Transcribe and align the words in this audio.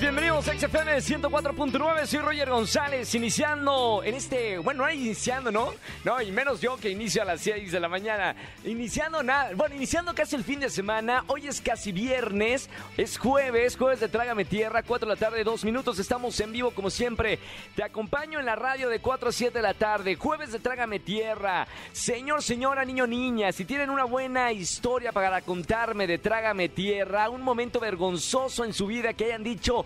bienvenidos 0.00 0.46
a 0.46 0.56
XFM 0.56 0.96
104.9, 0.98 2.06
soy 2.06 2.20
Roger 2.20 2.50
González, 2.50 3.12
iniciando 3.14 4.02
en 4.04 4.14
este, 4.14 4.58
bueno, 4.58 4.84
no 4.84 4.92
iniciando, 4.92 5.50
¿no? 5.50 5.72
No, 6.04 6.22
y 6.22 6.30
menos 6.30 6.60
yo 6.60 6.76
que 6.76 6.90
inicio 6.90 7.22
a 7.22 7.24
las 7.24 7.40
6 7.40 7.72
de 7.72 7.80
la 7.80 7.88
mañana, 7.88 8.36
iniciando 8.64 9.22
nada, 9.22 9.50
bueno, 9.56 9.74
iniciando 9.74 10.14
casi 10.14 10.36
el 10.36 10.44
fin 10.44 10.60
de 10.60 10.70
semana, 10.70 11.24
hoy 11.26 11.48
es 11.48 11.60
casi 11.60 11.90
viernes, 11.90 12.70
es 12.96 13.18
jueves, 13.18 13.76
jueves 13.76 13.98
de 13.98 14.08
Trágame 14.08 14.44
Tierra, 14.44 14.84
4 14.84 15.08
de 15.08 15.14
la 15.14 15.18
tarde, 15.18 15.42
2 15.42 15.64
minutos, 15.64 15.98
estamos 15.98 16.38
en 16.38 16.52
vivo 16.52 16.70
como 16.70 16.90
siempre, 16.90 17.40
te 17.74 17.82
acompaño 17.82 18.38
en 18.38 18.46
la 18.46 18.56
radio 18.56 18.88
de 18.88 19.00
4 19.00 19.30
a 19.30 19.32
7 19.32 19.58
de 19.58 19.62
la 19.62 19.74
tarde, 19.74 20.14
jueves 20.14 20.52
de 20.52 20.60
Trágame 20.60 21.00
Tierra, 21.00 21.66
señor, 21.92 22.42
señora, 22.42 22.84
niño, 22.84 23.06
niña, 23.06 23.50
si 23.50 23.64
tienen 23.64 23.90
una 23.90 24.04
buena 24.04 24.52
historia 24.52 25.10
para 25.10 25.40
contarme 25.40 26.06
de 26.06 26.18
Trágame 26.18 26.68
Tierra, 26.68 27.30
un 27.30 27.42
momento 27.42 27.80
vergonzoso 27.80 28.64
en 28.64 28.72
su 28.72 28.86
vida 28.86 29.12
que 29.14 29.24
hayan 29.24 29.42
dicho, 29.42 29.84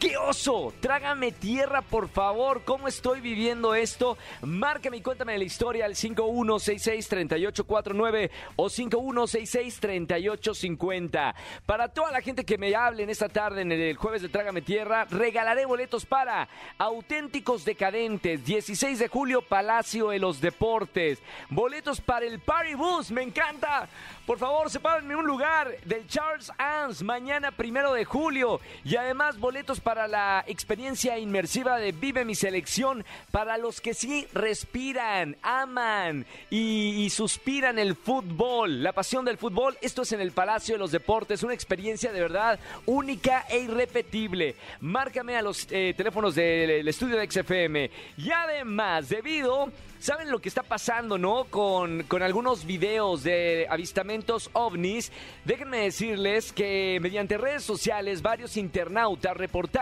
¡Qué 0.00 0.16
oso! 0.16 0.72
Trágame 0.80 1.30
tierra, 1.30 1.82
por 1.82 2.08
favor. 2.08 2.64
¿Cómo 2.64 2.88
estoy 2.88 3.20
viviendo 3.20 3.74
esto? 3.74 4.16
Márcame 4.40 4.96
y 4.96 5.02
cuéntame 5.02 5.36
la 5.36 5.44
historia 5.44 5.84
al 5.84 5.94
5166-3849 5.94 8.30
o 8.56 8.70
5166-3850. 8.70 11.34
Para 11.66 11.88
toda 11.88 12.12
la 12.12 12.22
gente 12.22 12.46
que 12.46 12.56
me 12.56 12.74
hable 12.74 13.02
en 13.02 13.10
esta 13.10 13.28
tarde, 13.28 13.60
en 13.60 13.72
el 13.72 13.98
jueves 13.98 14.22
de 14.22 14.30
Trágame 14.30 14.62
Tierra, 14.62 15.06
regalaré 15.10 15.66
boletos 15.66 16.06
para 16.06 16.48
Auténticos 16.78 17.66
Decadentes, 17.66 18.42
16 18.42 19.00
de 19.00 19.08
julio, 19.08 19.42
Palacio 19.42 20.08
de 20.08 20.18
los 20.18 20.40
Deportes. 20.40 21.18
Boletos 21.50 22.00
para 22.00 22.24
el 22.24 22.40
Party 22.40 22.72
Bus, 22.72 23.10
me 23.10 23.22
encanta. 23.22 23.86
Por 24.24 24.38
favor, 24.38 24.70
sepárenme 24.70 25.14
un 25.14 25.26
lugar 25.26 25.76
del 25.84 26.06
Charles 26.06 26.50
Ans, 26.56 27.02
mañana 27.02 27.50
primero 27.50 27.92
de 27.92 28.06
julio. 28.06 28.60
Y 28.84 28.96
además, 28.96 29.38
boletos 29.38 29.78
para 29.80 29.89
la 29.94 30.44
experiencia 30.46 31.18
inmersiva 31.18 31.78
de 31.78 31.92
Vive 31.92 32.24
mi 32.24 32.34
Selección 32.34 33.04
para 33.30 33.58
los 33.58 33.80
que 33.80 33.92
sí 33.92 34.26
respiran, 34.32 35.36
aman 35.42 36.26
y, 36.48 37.04
y, 37.04 37.10
suspiran 37.10 37.78
el 37.78 37.96
fútbol, 37.96 38.82
la 38.82 38.92
pasión 38.92 39.24
del 39.24 39.36
fútbol. 39.36 39.76
Esto 39.80 40.02
es 40.02 40.12
en 40.12 40.20
el 40.20 40.32
Palacio 40.32 40.76
de 40.76 40.78
los 40.78 40.92
Deportes, 40.92 41.42
una 41.42 41.54
experiencia 41.54 42.12
de 42.12 42.20
verdad 42.20 42.60
única 42.86 43.46
e 43.48 43.58
irrepetible. 43.58 44.54
Márcame 44.80 45.36
a 45.36 45.42
los 45.42 45.66
eh, 45.70 45.94
teléfonos 45.96 46.34
del 46.34 46.86
estudio 46.86 47.16
de 47.16 47.30
XFM. 47.30 47.90
Y 48.16 48.30
además, 48.30 49.08
debido 49.08 49.70
¿Saben 50.00 50.30
lo 50.30 50.38
que 50.38 50.48
está 50.48 50.62
pasando, 50.62 51.18
no? 51.18 51.44
Con, 51.50 52.04
con, 52.04 52.22
algunos 52.22 52.64
videos 52.64 53.22
de 53.22 53.66
avistamientos 53.68 54.48
ovnis. 54.54 55.12
Déjenme 55.44 55.80
decirles 55.80 56.54
que 56.54 56.98
mediante 57.02 57.36
redes 57.36 57.64
sociales 57.64 58.22
varios 58.22 58.56
internautas 58.56 59.36
reportaron 59.36 59.79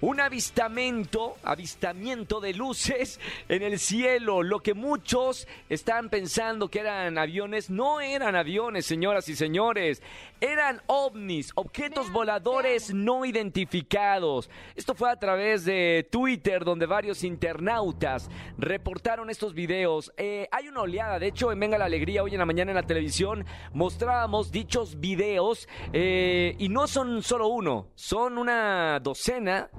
un 0.00 0.20
avistamiento, 0.20 1.36
avistamiento 1.42 2.40
de 2.40 2.54
luces 2.54 3.18
en 3.48 3.62
el 3.62 3.78
cielo. 3.78 4.42
Lo 4.42 4.60
que 4.60 4.74
muchos 4.74 5.48
están 5.68 6.10
pensando 6.10 6.68
que 6.68 6.80
eran 6.80 7.18
aviones, 7.18 7.68
no 7.68 8.00
eran 8.00 8.36
aviones, 8.36 8.86
señoras 8.86 9.28
y 9.28 9.34
señores. 9.34 10.02
Eran 10.40 10.82
ovnis, 10.86 11.50
objetos 11.54 12.12
voladores 12.12 12.94
no 12.94 13.24
identificados. 13.24 14.48
Esto 14.76 14.94
fue 14.94 15.10
a 15.10 15.18
través 15.18 15.64
de 15.64 16.06
Twitter, 16.10 16.64
donde 16.64 16.86
varios 16.86 17.24
internautas 17.24 18.28
reportaron 18.58 19.30
estos 19.30 19.54
videos. 19.54 20.12
Eh, 20.18 20.46
hay 20.52 20.68
una 20.68 20.82
oleada, 20.82 21.18
de 21.18 21.28
hecho, 21.28 21.50
en 21.50 21.58
Venga 21.58 21.78
la 21.78 21.86
Alegría, 21.86 22.22
hoy 22.22 22.32
en 22.32 22.38
la 22.38 22.46
mañana 22.46 22.70
en 22.70 22.76
la 22.76 22.82
televisión, 22.82 23.44
mostrábamos 23.72 24.52
dichos 24.52 25.00
videos 25.00 25.68
eh, 25.92 26.54
y 26.58 26.68
no 26.68 26.86
son 26.86 27.22
solo 27.22 27.48
uno, 27.48 27.88
son 27.94 28.38
una 28.38 29.00
docena 29.00 29.15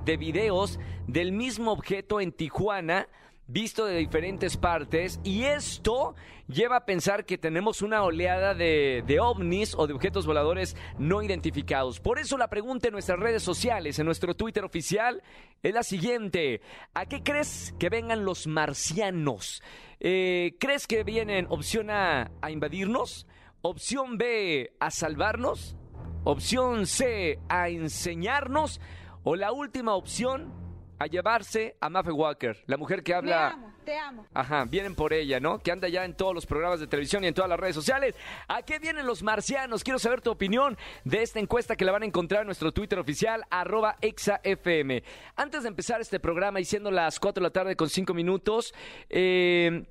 de 0.05 0.17
videos 0.17 0.79
del 1.05 1.31
mismo 1.31 1.71
objeto 1.71 2.19
en 2.19 2.31
Tijuana 2.31 3.07
visto 3.47 3.85
de 3.85 3.97
diferentes 3.97 4.57
partes 4.57 5.19
y 5.23 5.43
esto 5.43 6.15
lleva 6.47 6.77
a 6.77 6.85
pensar 6.85 7.25
que 7.25 7.37
tenemos 7.37 7.81
una 7.81 8.03
oleada 8.03 8.53
de, 8.53 9.03
de, 9.05 9.19
ovnis 9.19 9.73
o 9.75 9.87
de 9.87 9.93
objetos 9.93 10.25
voladores 10.25 10.75
no 10.97 11.21
identificados. 11.21 11.99
Por 11.99 12.19
eso 12.19 12.37
la 12.37 12.49
pregunta 12.49 12.87
en 12.87 12.93
nuestras 12.93 13.19
redes 13.19 13.43
sociales, 13.43 13.99
en 13.99 14.05
nuestro 14.05 14.35
Twitter 14.35 14.65
oficial, 14.65 15.23
es 15.63 15.73
la 15.73 15.83
siguiente. 15.83 16.61
¿A 16.93 17.05
qué 17.05 17.23
crees 17.23 17.73
que 17.79 17.89
vengan 17.89 18.25
los 18.25 18.47
marcianos? 18.47 19.61
Eh, 19.99 20.55
¿Crees 20.59 20.87
que 20.87 21.03
vienen 21.03 21.47
opción 21.49 21.89
A 21.89 22.31
a 22.41 22.51
invadirnos? 22.51 23.27
Opción 23.61 24.17
B 24.17 24.73
a 24.79 24.91
salvarnos? 24.91 25.75
Opción 26.23 26.85
C 26.85 27.39
a 27.47 27.69
enseñarnos? 27.69 28.81
O 29.29 29.35
la 29.35 29.51
última 29.51 29.93
opción 29.93 30.53
a 30.99 31.05
llevarse 31.05 31.75
a 31.81 31.89
Maffe 31.89 32.11
Walker, 32.11 32.63
la 32.65 32.77
mujer 32.77 33.03
que 33.03 33.13
habla... 33.13 33.49
Te 33.49 33.53
amo, 33.55 33.73
te 33.83 33.97
amo. 33.97 34.25
Ajá, 34.33 34.63
vienen 34.63 34.95
por 34.95 35.11
ella, 35.11 35.41
¿no? 35.41 35.59
Que 35.59 35.73
anda 35.73 35.89
ya 35.89 36.05
en 36.05 36.15
todos 36.15 36.33
los 36.33 36.45
programas 36.45 36.79
de 36.79 36.87
televisión 36.87 37.25
y 37.25 37.27
en 37.27 37.33
todas 37.33 37.49
las 37.49 37.59
redes 37.59 37.75
sociales. 37.75 38.15
¿A 38.47 38.61
qué 38.61 38.79
vienen 38.79 39.05
los 39.05 39.23
marcianos? 39.23 39.83
Quiero 39.83 39.99
saber 39.99 40.21
tu 40.21 40.31
opinión 40.31 40.77
de 41.03 41.23
esta 41.23 41.41
encuesta 41.41 41.75
que 41.75 41.83
la 41.83 41.91
van 41.91 42.03
a 42.03 42.05
encontrar 42.05 42.43
en 42.43 42.45
nuestro 42.45 42.71
Twitter 42.71 42.99
oficial, 42.99 43.43
arroba 43.49 43.97
exafm. 43.99 45.03
Antes 45.35 45.63
de 45.63 45.67
empezar 45.67 45.99
este 45.99 46.21
programa, 46.21 46.61
y 46.61 46.63
siendo 46.63 46.89
las 46.89 47.19
4 47.19 47.41
de 47.41 47.47
la 47.49 47.51
tarde 47.51 47.75
con 47.75 47.89
5 47.89 48.13
minutos, 48.13 48.73
eh, 49.09 49.87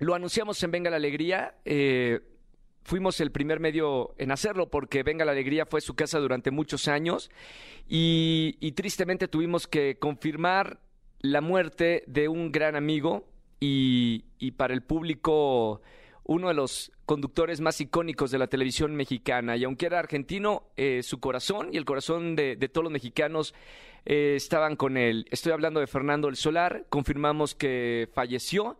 lo 0.00 0.12
anunciamos 0.12 0.60
en 0.60 0.72
Venga 0.72 0.90
la 0.90 0.96
Alegría. 0.96 1.54
Eh, 1.64 2.33
fuimos 2.84 3.20
el 3.20 3.32
primer 3.32 3.60
medio 3.60 4.14
en 4.18 4.30
hacerlo 4.30 4.70
porque 4.70 5.02
Venga 5.02 5.24
la 5.24 5.32
Alegría 5.32 5.66
fue 5.66 5.80
su 5.80 5.94
casa 5.94 6.18
durante 6.18 6.50
muchos 6.50 6.86
años 6.88 7.30
y, 7.88 8.72
tristemente 8.76 9.28
tuvimos 9.28 9.66
que 9.66 9.98
confirmar 9.98 10.80
la 11.20 11.40
muerte 11.40 12.04
de 12.06 12.28
un 12.28 12.52
gran 12.52 12.76
amigo 12.76 13.26
y, 13.60 14.22
para 14.56 14.74
el 14.74 14.82
público 14.82 15.80
uno 16.26 16.48
de 16.48 16.54
los 16.54 16.92
conductores 17.04 17.60
más 17.60 17.80
icónicos 17.80 18.30
de 18.30 18.38
la 18.38 18.46
televisión 18.46 18.94
mexicana. 18.94 19.56
Y 19.56 19.64
aunque 19.64 19.86
era 19.86 19.98
argentino, 19.98 20.64
eh, 20.76 21.02
su 21.02 21.20
corazón 21.20 21.68
y 21.72 21.76
el 21.76 21.84
corazón 21.84 22.34
de, 22.34 22.56
de 22.56 22.68
todos 22.68 22.84
los 22.84 22.92
mexicanos 22.92 23.54
eh, 24.06 24.34
estaban 24.36 24.76
con 24.76 24.96
él. 24.96 25.26
Estoy 25.30 25.52
hablando 25.52 25.80
de 25.80 25.86
Fernando 25.86 26.28
El 26.28 26.36
Solar, 26.36 26.86
confirmamos 26.88 27.54
que 27.54 28.08
falleció. 28.12 28.78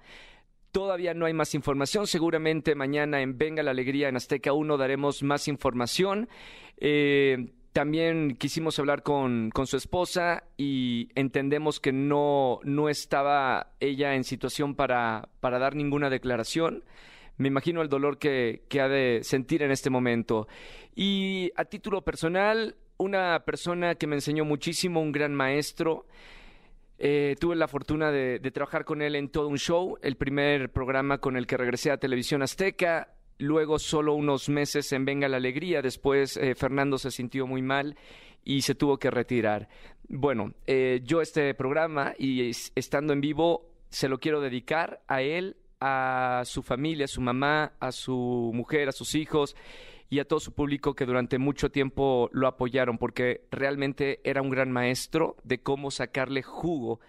Todavía 0.75 1.15
no 1.15 1.27
hay 1.27 1.33
más 1.33 1.55
información. 1.55 2.09
Seguramente 2.09 2.75
mañana 2.75 3.23
en 3.23 3.39
Venga 3.39 3.63
la 3.63 3.71
Alegría 3.71 4.09
en 4.09 4.17
Azteca 4.17 4.53
1 4.53 4.77
daremos 4.77 5.23
más 5.23 5.47
información. 5.47 6.29
Eh, 6.79 7.53
también 7.73 8.35
quisimos 8.35 8.77
hablar 8.81 9.05
con, 9.05 9.51
con, 9.51 9.69
su 9.69 9.77
esposa 9.77 10.43
y 10.57 11.11
entendemos 11.15 11.79
que 11.79 11.93
no, 11.93 12.59
no 12.65 12.89
estaba 12.89 13.69
ella 13.79 14.17
en 14.17 14.25
situación 14.25 14.75
para, 14.75 15.29
para 15.39 15.61
dar 15.61 15.77
ninguna 15.77 16.11
declaración. 16.11 16.83
Me 17.37 17.47
imagino 17.47 17.81
el 17.81 17.89
dolor 17.89 18.19
que, 18.19 18.65
que 18.69 18.81
ha 18.81 18.89
de 18.89 19.21
sentir 19.23 19.63
en 19.63 19.71
este 19.71 19.91
momento. 19.91 20.49
Y 20.97 21.53
a 21.55 21.67
título 21.67 22.03
personal, 22.03 22.75
una 22.97 23.45
persona 23.45 23.95
que 23.95 24.09
me 24.09 24.17
enseñó 24.17 24.45
muchísimo, 24.45 25.01
un 25.01 25.13
gran 25.13 25.37
maestro. 25.37 26.05
Eh, 26.99 27.35
tuve 27.41 27.57
la 27.57 27.67
fortuna 27.69 28.13
de, 28.13 28.39
trabajar 28.53 28.85
con 28.85 29.03
él 29.03 29.17
en 29.17 29.29
todo 29.29 29.49
un 29.49 29.59
show, 29.59 29.99
el 30.03 30.17
primer 30.17 30.71
programa 30.71 31.19
con 31.19 31.37
el 31.37 31.47
que 31.47 31.57
regresé 31.57 31.91
a 31.91 31.97
Televisión 31.97 32.43
Azteca, 32.43 33.15
luego 33.39 33.79
solo 33.79 34.15
unos 34.15 34.49
meses 34.49 34.93
en 34.93 35.05
Venga 35.05 35.29
la 35.29 35.39
Alegría, 35.39 35.83
después 35.83 36.37
eh, 36.37 36.55
Fernando 36.55 36.99
se 36.99 37.11
sintió 37.11 37.47
muy 37.47 37.63
mal 37.63 37.97
y 38.45 38.63
se 38.63 38.75
tuvo 38.75 38.99
que 38.99 39.11
retirar. 39.11 39.69
Bueno, 40.09 40.55
eh, 40.67 41.01
yo 41.05 41.21
este 41.21 41.53
programa 41.55 42.15
y 42.17 42.51
estando 42.75 43.13
en 43.13 43.21
vivo 43.21 43.71
se 43.89 44.09
lo 44.09 44.19
quiero 44.19 44.41
dedicar 44.41 45.03
a 45.09 45.23
él, 45.23 45.57
a 45.81 46.43
su 46.45 46.63
familia, 46.63 47.07
a 47.07 47.09
su 47.09 47.21
mamá, 47.21 47.73
a 47.81 47.91
su 47.91 48.53
mujer, 48.55 48.89
a 48.89 48.93
sus 48.93 49.15
hijos 49.15 49.57
y 50.11 50.19
a 50.21 50.27
todo 50.27 50.41
su 50.41 50.53
público 50.53 50.95
que 50.95 51.07
durante 51.07 51.39
mucho 51.39 51.71
tiempo 51.71 52.29
lo 52.33 52.47
apoyaron, 52.47 52.99
porque 52.99 53.47
realmente 53.51 54.21
era 54.25 54.43
un 54.43 54.51
gran 54.51 54.71
maestro 54.71 55.37
de 55.45 55.63
cómo 55.63 55.91
sacarle 55.91 56.43
jugo 56.43 57.01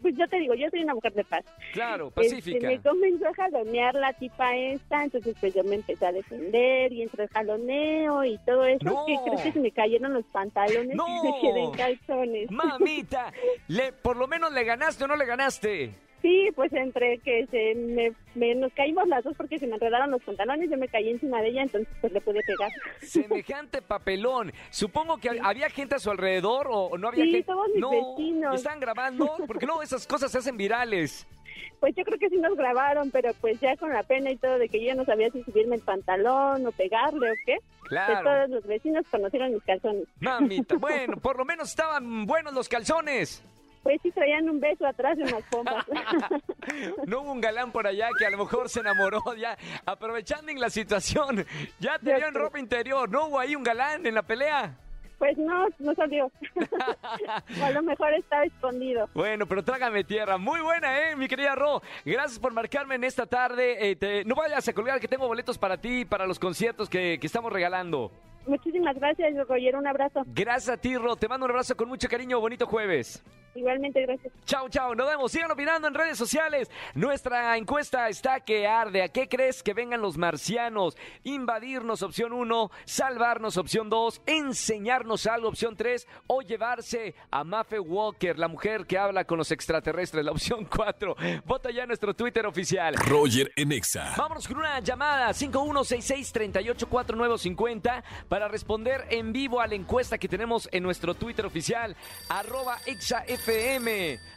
Pues 0.00 0.14
yo 0.16 0.26
te 0.28 0.38
digo, 0.38 0.54
yo 0.54 0.68
soy 0.70 0.82
una 0.82 0.94
mujer 0.94 1.12
de 1.12 1.24
paz. 1.24 1.44
Claro, 1.72 2.08
Este, 2.16 2.36
pacífica. 2.36 2.66
me 2.68 2.80
comenzó 2.80 3.28
a 3.28 3.34
jalonear 3.34 3.94
la 3.94 4.12
tipa 4.14 4.56
esta, 4.56 5.04
entonces 5.04 5.36
pues 5.40 5.54
yo 5.54 5.62
me 5.64 5.74
empecé 5.76 6.06
a 6.06 6.12
defender 6.12 6.92
y 6.92 7.02
entre 7.02 7.24
el 7.24 7.28
jaloneo 7.30 8.24
y 8.24 8.38
todo 8.46 8.64
eso, 8.64 8.84
No. 8.84 9.04
que 9.06 9.16
creo 9.24 9.42
que 9.42 9.52
se 9.52 9.60
me 9.60 9.70
cayeron 9.70 10.12
los 10.14 10.24
pantalones 10.26 10.94
No. 10.96 11.06
y 11.08 11.28
me 11.28 11.40
quedé 11.40 11.64
en 11.64 11.70
calzones. 11.72 12.50
Mamita, 12.50 13.32
le, 13.68 13.92
por 13.92 14.16
lo 14.16 14.26
menos 14.28 14.52
le 14.52 14.64
ganaste 14.64 15.04
o 15.04 15.08
no 15.08 15.16
le 15.16 15.26
ganaste. 15.26 15.92
Sí, 16.22 16.48
pues 16.54 16.72
entre 16.72 17.18
que 17.18 17.46
se 17.48 17.74
me, 17.74 18.12
me- 18.36 18.54
nos 18.54 18.72
caímos 18.74 19.08
las 19.08 19.24
dos 19.24 19.34
porque 19.36 19.58
se 19.58 19.66
me 19.66 19.74
enredaron 19.74 20.10
los 20.12 20.22
pantalones, 20.22 20.70
yo 20.70 20.78
me 20.78 20.86
caí 20.88 21.10
encima 21.10 21.42
de 21.42 21.48
ella, 21.48 21.62
entonces 21.62 21.92
pues 22.00 22.12
le 22.12 22.20
pude 22.20 22.40
pegar. 22.46 22.70
Semejante 23.02 23.82
papelón. 23.82 24.52
Supongo 24.70 25.18
que 25.18 25.30
había 25.42 25.68
gente 25.68 25.96
a 25.96 25.98
su 25.98 26.10
alrededor 26.10 26.68
o, 26.70 26.96
no 26.96 27.08
había 27.08 27.24
Sí, 27.24 27.32
gente. 27.32 27.46
todos 27.46 27.66
mis 27.68 27.78
no, 27.80 27.90
vecinos. 28.16 28.54
están 28.54 28.78
grabando 28.80 29.36
porque 29.46 29.66
luego 29.66 29.82
esas 29.82 30.06
cosas 30.06 30.30
se 30.32 30.38
hacen 30.38 30.56
virales. 30.56 31.26
Pues 31.80 31.96
yo 31.96 32.04
creo 32.04 32.16
que 32.16 32.28
sí 32.30 32.36
nos 32.38 32.56
grabaron, 32.56 33.10
pero 33.10 33.32
pues 33.40 33.58
ya 33.60 33.76
con 33.76 33.92
la 33.92 34.04
pena 34.04 34.30
y 34.30 34.36
todo 34.36 34.56
de 34.56 34.68
que 34.68 34.82
yo 34.82 34.94
no 34.94 35.04
sabía 35.04 35.28
si 35.30 35.42
subirme 35.42 35.74
el 35.76 35.82
pantalón 35.82 36.64
o 36.64 36.70
pegarle 36.70 37.28
o 37.30 37.34
qué, 37.44 37.56
pues 37.80 37.88
Claro. 37.88 38.22
todos 38.22 38.50
los 38.50 38.66
vecinos 38.66 39.04
conocieron 39.10 39.52
mis 39.52 39.62
calzones. 39.64 40.04
Mamita, 40.20 40.76
bueno, 40.80 41.16
por 41.16 41.36
lo 41.36 41.44
menos 41.44 41.70
estaban 41.70 42.24
buenos 42.24 42.54
los 42.54 42.68
calzones. 42.68 43.42
Pues 43.82 44.00
sí 44.02 44.10
traían 44.12 44.48
un 44.48 44.60
beso 44.60 44.86
atrás 44.86 45.16
de 45.16 45.24
unas 45.24 45.42
pompas. 45.50 45.84
No 47.06 47.20
hubo 47.22 47.32
un 47.32 47.40
galán 47.40 47.72
por 47.72 47.86
allá 47.86 48.08
que 48.18 48.24
a 48.24 48.30
lo 48.30 48.38
mejor 48.38 48.68
se 48.68 48.80
enamoró 48.80 49.20
ya, 49.36 49.56
aprovechando 49.84 50.50
en 50.52 50.60
la 50.60 50.70
situación. 50.70 51.44
Ya 51.80 51.98
te 51.98 52.14
vio 52.14 52.28
en 52.28 52.34
ropa 52.34 52.58
interior. 52.60 53.10
¿No 53.10 53.26
hubo 53.26 53.38
ahí 53.40 53.56
un 53.56 53.62
galán 53.64 54.06
en 54.06 54.14
la 54.14 54.22
pelea? 54.22 54.76
Pues 55.18 55.36
no, 55.38 55.66
no 55.78 55.94
salió. 55.94 56.26
o 56.26 56.30
a 57.64 57.70
lo 57.70 57.82
mejor 57.82 58.12
estaba 58.14 58.44
escondido. 58.44 59.08
Bueno, 59.14 59.46
pero 59.46 59.62
trágame 59.64 60.04
tierra. 60.04 60.38
Muy 60.38 60.60
buena, 60.60 61.10
¿eh, 61.10 61.16
mi 61.16 61.28
querida 61.28 61.54
Ro? 61.54 61.82
Gracias 62.04 62.38
por 62.38 62.52
marcarme 62.52 62.94
en 62.96 63.04
esta 63.04 63.26
tarde. 63.26 63.90
Eh, 63.90 63.96
te- 63.96 64.24
no 64.24 64.34
vayas 64.36 64.66
a 64.68 64.72
colgar 64.72 65.00
que 65.00 65.08
tengo 65.08 65.26
boletos 65.28 65.58
para 65.58 65.76
ti 65.76 66.00
y 66.00 66.04
para 66.04 66.26
los 66.26 66.38
conciertos 66.38 66.88
que, 66.88 67.18
que 67.20 67.26
estamos 67.26 67.52
regalando. 67.52 68.10
Muchísimas 68.46 68.94
gracias, 68.96 69.34
Roger. 69.48 69.76
Un 69.76 69.86
abrazo. 69.86 70.22
Gracias 70.26 70.68
a 70.68 70.76
ti, 70.80 70.96
Ro. 70.96 71.16
Te 71.16 71.28
mando 71.28 71.46
un 71.46 71.52
abrazo 71.52 71.76
con 71.76 71.88
mucho 71.88 72.08
cariño. 72.08 72.40
Bonito 72.40 72.66
jueves. 72.66 73.22
Igualmente, 73.54 74.00
gracias. 74.00 74.32
Chao, 74.46 74.66
chao. 74.70 74.94
Nos 74.94 75.06
vemos. 75.06 75.30
Sigan 75.30 75.50
opinando 75.50 75.86
en 75.86 75.92
redes 75.92 76.16
sociales. 76.16 76.70
Nuestra 76.94 77.54
encuesta 77.58 78.08
está 78.08 78.40
que 78.40 78.66
arde. 78.66 79.02
¿A 79.02 79.08
qué 79.08 79.28
crees 79.28 79.62
que 79.62 79.74
vengan 79.74 80.00
los 80.00 80.16
marcianos? 80.16 80.96
Invadirnos, 81.22 82.02
opción 82.02 82.32
1. 82.32 82.70
Salvarnos, 82.86 83.58
opción 83.58 83.90
2. 83.90 84.22
Enseñarnos 84.24 85.26
algo, 85.26 85.48
opción 85.48 85.76
3. 85.76 86.08
O 86.28 86.40
llevarse 86.40 87.14
a 87.30 87.44
Mafe 87.44 87.78
Walker, 87.78 88.38
la 88.38 88.48
mujer 88.48 88.86
que 88.86 88.96
habla 88.96 89.24
con 89.24 89.36
los 89.36 89.52
extraterrestres, 89.52 90.24
la 90.24 90.32
opción 90.32 90.64
4. 90.64 91.14
Vota 91.44 91.70
ya 91.70 91.82
en 91.82 91.88
nuestro 91.88 92.14
Twitter 92.14 92.46
oficial. 92.46 92.94
Roger 92.94 93.52
en 93.56 93.72
Exa. 93.72 94.14
Vámonos 94.16 94.48
con 94.48 94.56
una 94.58 94.80
llamada 94.80 95.28
5166-384950 95.32 98.02
para 98.32 98.48
responder 98.48 99.04
en 99.10 99.30
vivo 99.30 99.60
a 99.60 99.66
la 99.66 99.74
encuesta 99.74 100.16
que 100.16 100.26
tenemos 100.26 100.66
en 100.72 100.82
nuestro 100.82 101.12
Twitter 101.12 101.44
oficial, 101.44 101.94
arroba 102.30 102.78
exafm. 102.86 103.86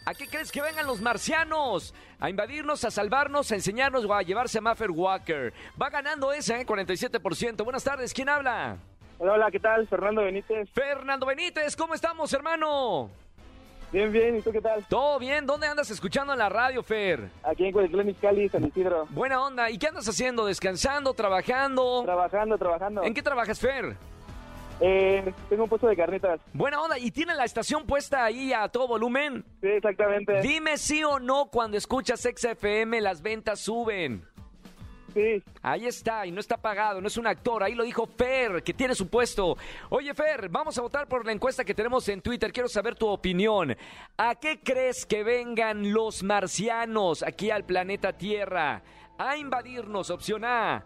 ¿A 0.04 0.14
qué 0.14 0.28
crees 0.28 0.52
que 0.52 0.62
vengan 0.62 0.86
los 0.86 1.00
marcianos? 1.00 1.94
¿A 2.20 2.30
invadirnos, 2.30 2.84
a 2.84 2.92
salvarnos, 2.92 3.54
a 3.54 3.56
enseñarnos 3.56 4.04
o 4.04 4.14
a 4.14 4.22
llevarse 4.22 4.58
a 4.58 4.62
Maffer 4.62 4.92
Walker? 4.92 5.54
Va 5.82 5.90
ganando 5.90 6.34
ese, 6.34 6.60
¿eh? 6.60 6.66
47%. 6.66 7.64
Buenas 7.64 7.86
tardes, 7.86 8.14
¿quién 8.14 8.28
habla? 8.28 8.80
Hola, 9.18 9.32
hola, 9.32 9.50
¿qué 9.50 9.62
tal? 9.62 9.88
Fernando 9.88 10.24
Benítez. 10.24 10.70
Fernando 10.74 11.26
Benítez, 11.26 11.78
¿cómo 11.78 11.94
estamos, 11.94 12.34
hermano? 12.34 13.10
Bien, 13.92 14.12
bien, 14.12 14.36
¿y 14.38 14.42
tú 14.42 14.52
qué 14.52 14.62
tal? 14.62 14.86
¿Todo 14.90 15.20
bien? 15.20 15.46
¿Dónde 15.46 15.68
andas 15.68 15.90
escuchando 15.90 16.34
en 16.34 16.40
la 16.40 16.50
radio, 16.50 16.84
Fer? 16.84 17.30
Aquí 17.44 17.66
en 17.66 17.72
Cuauhtémoc, 17.72 18.20
Cali, 18.20 18.50
San 18.50 18.66
Isidro. 18.66 19.06
Buena 19.10 19.42
onda. 19.42 19.70
¿Y 19.70 19.78
qué 19.78 19.88
andas 19.88 20.08
haciendo? 20.08 20.46
¿Descansando? 20.46 21.14
¿Trabajando? 21.14 22.02
Trabajando, 22.04 22.58
trabajando. 22.58 23.04
¿En 23.04 23.14
qué 23.14 23.22
trabajas, 23.22 23.60
Fer? 23.60 23.96
Eh, 24.82 25.34
tengo 25.48 25.64
un 25.64 25.70
puesto 25.70 25.88
de 25.88 25.96
carnitas. 25.96 26.42
Buena 26.52 26.82
onda, 26.82 27.00
¿y 27.00 27.12
tiene 27.12 27.34
la 27.36 27.46
estación 27.46 27.86
puesta 27.86 28.26
ahí 28.26 28.52
a 28.52 28.68
todo 28.68 28.88
volumen? 28.88 29.46
Sí, 29.62 29.68
exactamente. 29.68 30.42
Dime 30.42 30.78
sí 30.78 31.04
o 31.04 31.20
no 31.20 31.46
cuando 31.46 31.78
escuchas 31.78 32.22
XFM 32.22 33.00
las 33.00 33.22
ventas 33.22 33.62
suben. 33.62 34.26
Ahí 35.62 35.86
está, 35.86 36.26
y 36.26 36.32
no 36.32 36.40
está 36.40 36.58
pagado, 36.58 37.00
no 37.00 37.08
es 37.08 37.18
un 37.18 37.28
actor, 37.28 37.64
ahí 37.64 37.74
lo 37.74 37.84
dijo 37.84 38.06
Fer, 38.06 38.62
que 38.64 38.74
tiene 38.74 38.96
su 38.96 39.08
puesto. 39.08 39.58
Oye 39.90 40.14
Fer, 40.14 40.50
vamos 40.50 40.78
a 40.78 40.82
votar 40.82 41.08
por 41.08 41.26
la 41.26 41.32
encuesta 41.32 41.64
que 41.64 41.74
tenemos 41.74 42.08
en 42.10 42.22
Twitter, 42.22 42.52
quiero 42.52 42.68
saber 42.68 42.96
tu 42.96 43.08
opinión. 43.08 43.76
¿A 44.18 44.36
qué 44.36 44.60
crees 44.62 45.06
que 45.06 45.24
vengan 45.24 45.94
los 45.94 46.22
marcianos 46.24 47.24
aquí 47.24 47.50
al 47.50 47.66
planeta 47.66 48.14
Tierra? 48.14 48.84
A 49.18 49.38
invadirnos, 49.38 50.10
opción 50.10 50.44
A. 50.44 50.84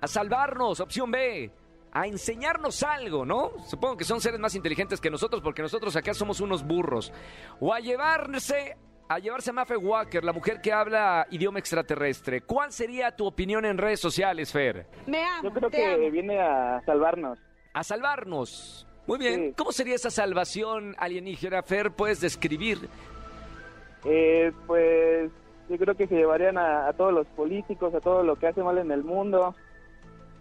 A 0.00 0.06
salvarnos, 0.06 0.80
opción 0.80 1.10
B. 1.10 1.50
A 1.92 2.06
enseñarnos 2.06 2.82
algo, 2.82 3.24
¿no? 3.24 3.52
Supongo 3.66 3.96
que 3.96 4.04
son 4.04 4.20
seres 4.20 4.40
más 4.40 4.54
inteligentes 4.54 5.00
que 5.00 5.10
nosotros 5.10 5.40
porque 5.42 5.62
nosotros 5.62 5.94
acá 5.96 6.14
somos 6.14 6.40
unos 6.40 6.64
burros. 6.64 7.12
O 7.60 7.72
a 7.72 7.80
llevarse 7.80 8.76
a 9.08 9.18
llevarse 9.18 9.50
a 9.50 9.52
Mafe 9.54 9.76
Walker, 9.76 10.22
la 10.24 10.32
mujer 10.32 10.60
que 10.60 10.72
habla 10.72 11.26
idioma 11.30 11.58
extraterrestre. 11.58 12.42
¿Cuál 12.42 12.72
sería 12.72 13.14
tu 13.16 13.26
opinión 13.26 13.64
en 13.64 13.78
redes 13.78 14.00
sociales, 14.00 14.52
Fer? 14.52 14.86
Me 15.06 15.24
amo, 15.24 15.44
yo 15.48 15.52
creo 15.52 15.70
te 15.70 15.76
que 15.78 15.86
amo. 15.86 16.10
viene 16.10 16.38
a 16.40 16.80
salvarnos. 16.84 17.38
A 17.72 17.82
salvarnos. 17.84 18.86
Muy 19.06 19.18
bien. 19.18 19.48
Sí. 19.48 19.54
¿Cómo 19.56 19.72
sería 19.72 19.94
esa 19.94 20.10
salvación 20.10 20.94
alienígena, 20.98 21.62
Fer? 21.62 21.90
¿Puedes 21.92 22.20
describir? 22.20 22.88
Eh, 24.04 24.52
pues 24.66 25.30
yo 25.68 25.76
creo 25.78 25.94
que 25.94 26.06
se 26.06 26.14
llevarían 26.16 26.58
a, 26.58 26.88
a 26.88 26.92
todos 26.92 27.12
los 27.12 27.26
políticos, 27.28 27.94
a 27.94 28.00
todo 28.00 28.22
lo 28.22 28.36
que 28.36 28.48
hace 28.48 28.62
mal 28.62 28.78
en 28.78 28.90
el 28.90 29.04
mundo. 29.04 29.54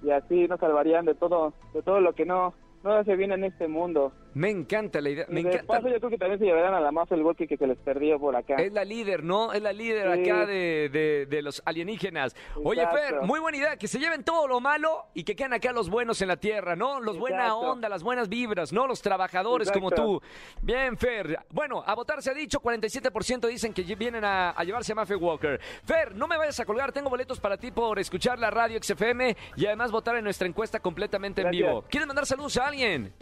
Y 0.03 0.11
así 0.11 0.47
nos 0.47 0.59
salvarían 0.59 1.05
de 1.05 1.15
todo, 1.15 1.53
de 1.73 1.81
todo 1.81 1.99
lo 2.01 2.13
que 2.13 2.25
no, 2.25 2.53
no 2.83 2.91
hace 2.93 3.15
bien 3.15 3.31
en 3.31 3.45
este 3.45 3.67
mundo. 3.67 4.11
Me 4.37 4.51
encanta 4.51 5.01
la 5.01 5.09
idea. 5.09 5.25
Me 5.29 5.41
de 5.41 5.49
encanta. 5.49 5.65
paso 5.73 5.87
yo 5.89 5.97
creo 5.97 6.09
que 6.11 6.17
también 6.19 6.37
se 6.37 6.45
llevarían 6.45 6.75
a 6.75 6.79
la 6.79 6.91
Mafia 6.91 7.15
el 7.17 7.23
Walkie 7.23 7.47
que 7.47 7.57
se 7.57 7.65
les 7.65 7.77
perdió 7.79 8.19
por 8.19 8.35
acá. 8.35 8.53
Es 8.55 8.71
la 8.71 8.85
líder, 8.85 9.23
¿no? 9.23 9.51
Es 9.51 9.63
la 9.63 9.73
líder 9.73 10.13
Sí. 10.13 10.29
acá 10.29 10.45
de, 10.45 10.89
de- 10.89 11.25
de 11.25 11.41
los 11.41 11.61
alienígenas. 11.65 12.35
Oye. 12.63 12.85
Fer, 12.87 13.21
muy 13.23 13.39
buena 13.39 13.57
idea, 13.57 13.77
que 13.77 13.87
se 13.87 13.97
lleven 13.97 14.23
todo 14.23 14.47
lo 14.47 14.59
malo 14.59 15.05
y 15.15 15.23
que 15.23 15.35
queden 15.35 15.53
acá 15.53 15.71
los 15.71 15.89
buenos 15.89 16.21
en 16.21 16.27
la 16.27 16.37
tierra, 16.37 16.75
¿no? 16.75 16.99
Los 16.99 17.17
buena 17.17 17.45
Exacto. 17.45 17.59
onda, 17.71 17.89
las 17.89 18.03
buenas 18.03 18.29
vibras, 18.29 18.71
¿no? 18.71 18.85
Los 18.85 19.01
trabajadores 19.01 19.71
como 19.71 19.89
tú. 19.89 20.21
Bien, 20.61 20.95
Fer. 20.97 21.39
Bueno, 21.49 21.81
a 21.85 21.95
votar 21.95 22.21
se 22.21 22.29
ha 22.29 22.33
dicho, 22.35 22.59
47% 22.59 23.47
dicen 23.47 23.73
que 23.73 23.81
vienen 23.95 24.23
a, 24.23 24.51
a 24.51 24.63
llevarse 24.63 24.91
a 24.91 24.95
Mafe 24.95 25.15
Walker. 25.15 25.59
Fer, 25.83 26.15
no 26.15 26.27
me 26.27 26.37
vayas 26.37 26.59
a 26.59 26.65
colgar, 26.65 26.91
tengo 26.91 27.09
boletos 27.09 27.39
para 27.39 27.57
ti 27.57 27.71
por 27.71 27.97
escuchar 27.97 28.37
la 28.37 28.51
radio 28.51 28.77
XFM 28.81 29.35
y 29.55 29.65
además 29.65 29.91
votar 29.91 30.15
en 30.17 30.23
nuestra 30.23 30.47
encuesta 30.47 30.79
completamente 30.79 31.41
en 31.41 31.49
vivo. 31.49 31.83
¿Quieres 31.89 32.05
mandar 32.05 32.25
saludos 32.27 32.55
a 32.57 32.67
alguien? 32.67 33.13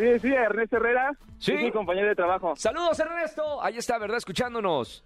Sí, 0.00 0.18
sí, 0.20 0.28
Ernesto 0.32 0.78
Herrera. 0.78 1.12
Sí. 1.36 1.52
Es 1.52 1.60
mi 1.60 1.70
compañero 1.70 2.08
de 2.08 2.14
trabajo. 2.14 2.56
Saludos, 2.56 2.98
Ernesto. 2.98 3.62
Ahí 3.62 3.76
está, 3.76 3.98
¿verdad? 3.98 4.16
Escuchándonos. 4.16 5.04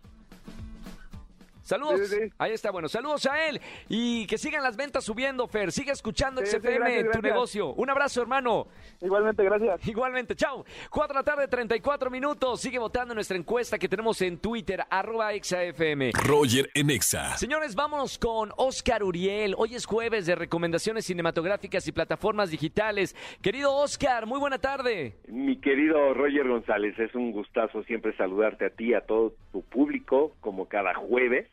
Saludos. 1.64 2.00
Sí, 2.00 2.06
sí, 2.06 2.16
sí. 2.28 2.32
Ahí 2.38 2.52
está, 2.52 2.70
bueno, 2.70 2.88
saludos 2.88 3.26
a 3.26 3.48
él. 3.48 3.60
Y 3.88 4.26
que 4.26 4.38
sigan 4.38 4.62
las 4.62 4.76
ventas 4.76 5.02
subiendo, 5.04 5.46
Fer. 5.48 5.72
Sigue 5.72 5.92
escuchando 5.92 6.40
Sí, 6.42 6.46
sí, 6.46 6.56
XFM, 6.58 6.76
gracias, 6.78 7.02
tu 7.02 7.08
gracias. 7.08 7.22
negocio. 7.22 7.68
Un 7.74 7.90
abrazo, 7.90 8.22
hermano. 8.22 8.68
Igualmente, 9.00 9.42
gracias. 9.42 9.88
Igualmente, 9.88 10.36
chao. 10.36 10.64
4 10.90 11.14
de 11.14 11.18
la 11.20 11.24
tarde, 11.24 11.48
34 11.48 12.10
minutos. 12.10 12.60
Sigue 12.60 12.78
votando 12.78 13.12
en 13.12 13.16
nuestra 13.16 13.36
encuesta 13.36 13.78
que 13.78 13.88
tenemos 13.88 14.20
en 14.22 14.38
Twitter, 14.38 14.84
arroba 14.90 15.32
exafm. 15.32 16.12
Roger 16.12 16.70
en 16.74 16.90
Exa. 16.90 17.36
Señores, 17.38 17.74
vámonos 17.74 18.18
con 18.18 18.52
Oscar 18.56 19.02
Uriel. 19.02 19.54
Hoy 19.56 19.74
es 19.74 19.86
jueves 19.86 20.26
de 20.26 20.34
recomendaciones 20.34 21.06
cinematográficas 21.06 21.88
y 21.88 21.92
plataformas 21.92 22.50
digitales. 22.50 23.16
Querido 23.40 23.74
Oscar, 23.74 24.26
muy 24.26 24.38
buena 24.38 24.58
tarde. 24.58 25.16
Mi 25.28 25.56
querido 25.60 26.12
Roger 26.14 26.46
González, 26.48 26.98
es 26.98 27.14
un 27.14 27.32
gustazo 27.32 27.82
siempre 27.84 28.14
saludarte 28.16 28.66
a 28.66 28.70
ti, 28.70 28.92
a 28.94 29.00
todo 29.00 29.32
tu 29.52 29.62
público, 29.62 30.32
como 30.40 30.68
cada 30.68 30.94
jueves. 30.94 31.48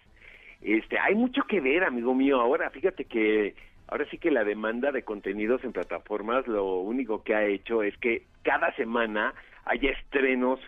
Este, 0.62 1.00
hay 1.00 1.16
mucho 1.16 1.44
que 1.44 1.60
ver, 1.60 1.84
amigo 1.84 2.14
mío. 2.14 2.40
Ahora, 2.40 2.70
fíjate 2.70 3.06
que 3.06 3.56
ahora 3.88 4.06
sí 4.10 4.18
que 4.18 4.32
la 4.32 4.44
demanda 4.44 4.92
de 4.92 5.04
contenidos 5.04 5.64
en 5.64 5.74
plataformas, 5.74 6.48
lo 6.48 6.80
único 6.80 7.24
que 7.24 7.36
ha 7.36 7.46
hecho 7.46 7.84
es 7.84 7.98
que 7.98 8.24
cada 8.44 8.74
semana 8.76 9.34
haya 9.66 9.92
estrenos 9.92 10.60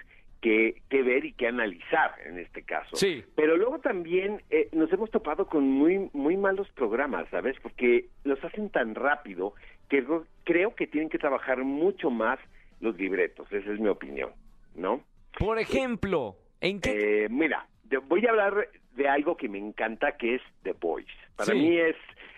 que, 0.41 0.81
que 0.89 1.03
ver 1.03 1.23
y 1.23 1.31
que 1.31 1.47
analizar 1.47 2.15
en 2.25 2.37
este 2.37 2.63
caso. 2.63 2.95
Sí. 2.97 3.23
Pero 3.35 3.55
luego 3.55 3.79
también 3.79 4.41
eh, 4.49 4.67
nos 4.73 4.91
hemos 4.91 5.09
topado 5.09 5.47
con 5.47 5.63
muy 5.63 6.09
muy 6.11 6.35
malos 6.35 6.67
programas, 6.71 7.29
¿sabes? 7.29 7.55
Porque 7.63 8.07
los 8.25 8.43
hacen 8.43 8.69
tan 8.69 8.93
rápido 8.93 9.53
que 9.87 10.05
creo 10.43 10.75
que 10.75 10.87
tienen 10.87 11.09
que 11.09 11.17
trabajar 11.17 11.63
mucho 11.63 12.09
más 12.09 12.39
los 12.81 12.97
libretos. 12.97 13.51
Esa 13.53 13.71
es 13.71 13.79
mi 13.79 13.87
opinión, 13.87 14.31
¿no? 14.75 15.01
Por 15.39 15.59
ejemplo, 15.59 16.35
¿en 16.59 16.81
qué? 16.81 17.23
Eh, 17.23 17.29
mira, 17.29 17.65
voy 18.07 18.25
a 18.25 18.31
hablar 18.31 18.67
de 18.95 19.07
algo 19.07 19.37
que 19.37 19.49
me 19.49 19.57
encanta, 19.57 20.17
que 20.17 20.35
es 20.35 20.41
The 20.63 20.73
Boys. 20.73 21.07
Para 21.35 21.51
Sí. 21.51 21.57
mí 21.59 21.77
es 21.77 21.95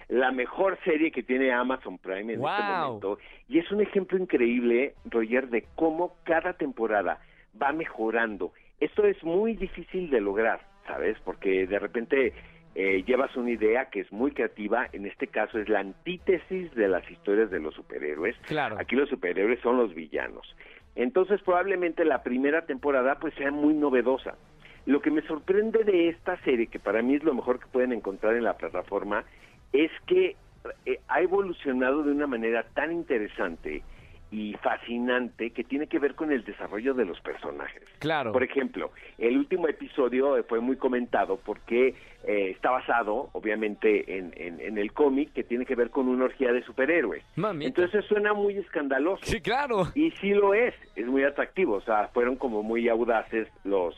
la 0.07 0.31
mejor 0.31 0.77
serie 0.83 1.11
que 1.11 1.23
tiene 1.23 1.51
Amazon 1.51 1.97
Prime 1.97 2.33
en 2.33 2.41
este 2.45 2.63
momento. 2.63 3.17
Y 3.49 3.59
es 3.59 3.71
un 3.71 3.81
ejemplo 3.81 4.17
increíble, 4.17 4.93
Roger, 5.05 5.49
de 5.49 5.65
cómo 5.75 6.15
cada 6.23 6.53
temporada 6.53 7.19
va 7.61 7.71
mejorando. 7.73 8.53
Esto 8.79 9.05
es 9.05 9.21
muy 9.23 9.55
difícil 9.55 10.09
de 10.09 10.21
lograr, 10.21 10.61
¿sabes? 10.87 11.17
Porque 11.25 11.65
de 11.65 11.79
repente 11.79 12.33
eh, 12.75 13.03
llevas 13.07 13.35
una 13.37 13.51
idea 13.51 13.89
que 13.89 14.01
es 14.01 14.11
muy 14.11 14.31
creativa. 14.31 14.87
En 14.91 15.05
este 15.05 15.27
caso 15.27 15.59
es 15.59 15.69
la 15.69 15.79
antítesis 15.79 16.73
de 16.75 16.87
las 16.89 17.09
historias 17.09 17.49
de 17.49 17.59
los 17.61 17.73
superhéroes. 17.73 18.35
Claro. 18.47 18.75
Aquí 18.79 18.95
los 18.95 19.09
superhéroes 19.09 19.59
son 19.61 19.77
los 19.77 19.95
villanos. 19.95 20.55
Entonces 20.95 21.41
probablemente 21.41 22.05
la 22.05 22.21
primera 22.21 22.65
temporada 22.65 23.17
pues 23.19 23.33
sea 23.35 23.51
muy 23.51 23.73
novedosa. 23.73 24.35
Lo 24.85 25.01
que 25.01 25.11
me 25.11 25.21
sorprende 25.23 25.83
de 25.83 26.09
esta 26.09 26.37
serie, 26.43 26.67
que 26.67 26.79
para 26.79 27.01
mí 27.01 27.15
es 27.15 27.23
lo 27.23 27.33
mejor 27.33 27.59
que 27.59 27.65
pueden 27.67 27.91
encontrar 27.91 28.35
en 28.35 28.43
la 28.43 28.57
plataforma, 28.57 29.23
es 29.73 29.91
que 30.05 30.35
eh, 30.85 30.99
ha 31.07 31.21
evolucionado 31.21 32.03
de 32.03 32.11
una 32.11 32.27
manera 32.27 32.63
tan 32.73 32.91
interesante 32.91 33.81
y 34.31 34.53
fascinante 34.55 35.51
que 35.51 35.63
tiene 35.63 35.87
que 35.87 35.99
ver 35.99 36.15
con 36.15 36.31
el 36.31 36.43
desarrollo 36.43 36.93
de 36.93 37.05
los 37.05 37.19
personajes. 37.21 37.83
Claro. 37.99 38.31
Por 38.31 38.43
ejemplo, 38.43 38.91
el 39.17 39.37
último 39.37 39.67
episodio 39.67 40.37
eh, 40.37 40.43
fue 40.43 40.59
muy 40.59 40.75
comentado 40.77 41.37
porque 41.45 41.89
eh, 42.27 42.49
está 42.49 42.71
basado, 42.71 43.29
obviamente, 43.33 44.17
en, 44.17 44.33
en- 44.35 44.59
en 44.59 44.77
el 44.77 44.91
cómic 44.93 45.31
que 45.33 45.43
tiene 45.43 45.65
que 45.65 45.75
ver 45.75 45.89
con 45.91 46.07
una 46.07 46.25
orgía 46.25 46.51
de 46.51 46.63
superhéroes. 46.63 47.23
Mamita. 47.35 47.67
Entonces 47.67 48.03
suena 48.05 48.33
muy 48.33 48.57
escandaloso. 48.57 49.23
Sí, 49.23 49.39
claro. 49.41 49.87
Y 49.95 50.11
sí 50.19 50.31
lo 50.33 50.53
es, 50.53 50.73
es 50.95 51.05
muy 51.05 51.23
atractivo, 51.23 51.75
o 51.75 51.81
sea, 51.81 52.07
fueron 52.09 52.35
como 52.35 52.61
muy 52.63 52.89
audaces 52.89 53.47
los 53.63 53.95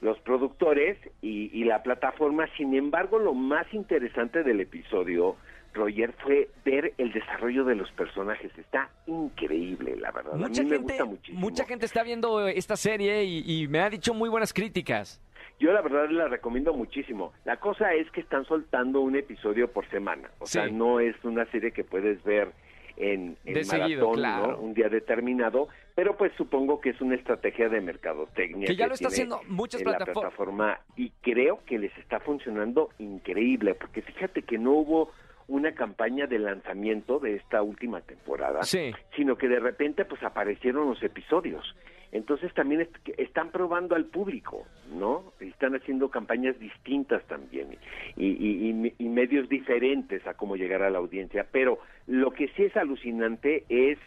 los 0.00 0.18
productores 0.20 0.98
y, 1.22 1.50
y 1.52 1.64
la 1.64 1.82
plataforma. 1.82 2.46
Sin 2.56 2.74
embargo, 2.74 3.18
lo 3.18 3.34
más 3.34 3.66
interesante 3.72 4.42
del 4.42 4.60
episodio, 4.60 5.36
Roger, 5.74 6.12
fue 6.22 6.48
ver 6.64 6.94
el 6.98 7.12
desarrollo 7.12 7.64
de 7.64 7.74
los 7.74 7.90
personajes. 7.92 8.50
Está 8.58 8.90
increíble, 9.06 9.96
la 9.96 10.10
verdad. 10.12 10.34
Mucha 10.34 10.60
a 10.60 10.64
mí 10.64 10.70
me 10.70 10.76
gente, 10.76 10.92
gusta 10.92 11.04
muchísimo. 11.04 11.40
mucha 11.40 11.64
gente 11.64 11.86
está 11.86 12.02
viendo 12.02 12.46
esta 12.48 12.76
serie 12.76 13.24
y, 13.24 13.42
y 13.62 13.68
me 13.68 13.80
ha 13.80 13.90
dicho 13.90 14.14
muy 14.14 14.28
buenas 14.28 14.52
críticas. 14.52 15.20
Yo 15.58 15.72
la 15.72 15.80
verdad 15.80 16.10
la 16.10 16.28
recomiendo 16.28 16.74
muchísimo. 16.74 17.32
La 17.46 17.56
cosa 17.58 17.94
es 17.94 18.10
que 18.10 18.20
están 18.20 18.44
soltando 18.44 19.00
un 19.00 19.16
episodio 19.16 19.72
por 19.72 19.88
semana. 19.88 20.30
O 20.38 20.46
sea, 20.46 20.68
no 20.68 21.00
es 21.00 21.16
una 21.24 21.46
serie 21.46 21.72
que 21.72 21.82
puedes 21.82 22.22
ver 22.24 22.52
en, 22.96 23.36
en 23.44 23.54
De 23.54 23.64
seguido, 23.64 24.08
maratón, 24.10 24.14
claro. 24.14 24.52
¿no? 24.52 24.58
un 24.58 24.74
día 24.74 24.88
determinado, 24.88 25.68
pero 25.94 26.16
pues 26.16 26.32
supongo 26.36 26.80
que 26.80 26.90
es 26.90 27.00
una 27.00 27.14
estrategia 27.14 27.68
de 27.68 27.80
mercadotecnia. 27.80 28.66
Que 28.66 28.76
ya 28.76 28.86
lo 28.86 28.94
está 28.94 29.08
haciendo 29.08 29.40
muchas 29.48 29.80
en 29.82 29.88
la 29.88 29.98
platafor- 29.98 30.12
plataforma 30.12 30.80
y 30.96 31.10
creo 31.22 31.60
que 31.64 31.78
les 31.78 31.96
está 31.98 32.20
funcionando 32.20 32.90
increíble, 32.98 33.74
porque 33.74 34.02
fíjate 34.02 34.42
que 34.42 34.58
no 34.58 34.72
hubo 34.72 35.10
una 35.48 35.72
campaña 35.74 36.26
de 36.26 36.38
lanzamiento 36.40 37.18
de 37.20 37.36
esta 37.36 37.62
última 37.62 38.00
temporada, 38.00 38.62
Sí. 38.64 38.92
sino 39.14 39.36
que 39.36 39.46
de 39.48 39.60
repente 39.60 40.04
pues 40.04 40.22
aparecieron 40.22 40.88
los 40.88 41.02
episodios. 41.02 41.76
Entonces 42.16 42.52
también 42.54 42.80
est- 42.80 43.08
están 43.18 43.50
probando 43.50 43.94
al 43.94 44.06
público, 44.06 44.66
¿no? 44.94 45.32
Están 45.40 45.74
haciendo 45.76 46.08
campañas 46.10 46.58
distintas 46.58 47.22
también 47.26 47.76
y, 48.16 48.26
y- 48.26 48.70
y- 48.70 48.94
y 48.98 49.08
medios 49.08 49.48
diferentes 49.48 50.26
a 50.26 50.34
cómo 50.34 50.56
llegar 50.56 50.82
a 50.82 50.90
la 50.90 50.98
audiencia. 50.98 51.46
Pero 51.52 51.78
lo 52.06 52.30
que 52.32 52.48
sí 52.56 52.64
es 52.64 52.76
alucinante 52.76 53.64
es 53.68 53.98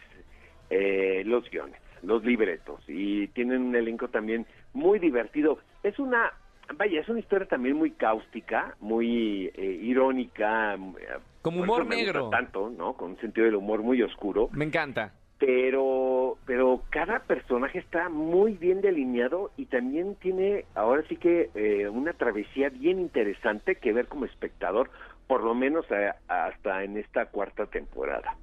eh, 0.70 1.22
los 1.24 1.48
guiones, 1.50 1.80
los 2.02 2.24
libretos 2.24 2.80
y 2.88 3.28
tienen 3.28 3.62
un 3.62 3.74
elenco 3.76 4.08
también 4.08 4.46
muy 4.72 4.98
divertido. 4.98 5.58
Es 5.82 5.98
una, 5.98 6.32
vaya, 6.76 7.00
es 7.00 7.08
una 7.08 7.20
historia 7.20 7.46
también 7.48 7.76
muy 7.76 7.92
cáustica, 7.92 8.76
muy 8.80 9.50
eh, 9.54 9.78
irónica, 9.82 10.74
eh, 10.74 10.78
Como 11.42 11.62
humor 11.62 11.86
negro. 11.86 12.28
tanto, 12.30 12.70
¿no? 12.70 12.94
Con 12.94 13.12
un 13.12 13.16
sentido 13.20 13.46
del 13.46 13.56
humor 13.56 13.82
muy 13.82 14.02
oscuro 14.02 14.48
Me 14.52 14.64
encanta. 14.64 15.12
pero 15.38 16.09
pero 16.70 16.82
cada 16.90 17.20
personaje 17.20 17.78
está 17.78 18.08
muy 18.08 18.52
bien 18.52 18.80
delineado 18.80 19.50
y 19.56 19.66
también 19.66 20.14
tiene 20.16 20.64
ahora 20.74 21.02
sí 21.08 21.16
que 21.16 21.50
eh, 21.54 21.88
una 21.88 22.12
travesía 22.12 22.68
bien 22.68 23.00
interesante 23.00 23.76
que 23.76 23.92
ver 23.92 24.06
como 24.06 24.24
espectador 24.24 24.90
por 25.26 25.42
lo 25.42 25.54
menos 25.54 25.84
a- 25.90 26.16
hasta 26.28 26.84
en 26.84 26.96
esta 26.96 27.26
cuarta 27.26 27.66
temporada 27.66 28.36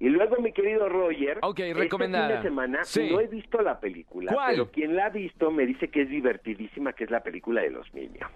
y 0.00 0.08
luego 0.08 0.36
mi 0.40 0.52
querido 0.52 0.88
Roger 0.88 1.38
Ok, 1.42 1.60
este 1.60 1.88
fin 1.96 2.12
de 2.12 2.42
semana 2.42 2.82
Sí. 2.84 3.08
no 3.12 3.20
he 3.20 3.26
visto 3.28 3.60
la 3.62 3.78
película 3.78 4.32
¿Cuál? 4.32 4.50
pero 4.52 4.70
quien 4.72 4.96
la 4.96 5.06
ha 5.06 5.10
visto 5.10 5.50
me 5.52 5.64
dice 5.66 5.88
que 5.88 6.02
es 6.02 6.08
divertidísima 6.08 6.92
que 6.92 7.04
es 7.04 7.10
la 7.10 7.20
película 7.22 7.60
de 7.62 7.70
los 7.70 7.92
Minions 7.94 8.32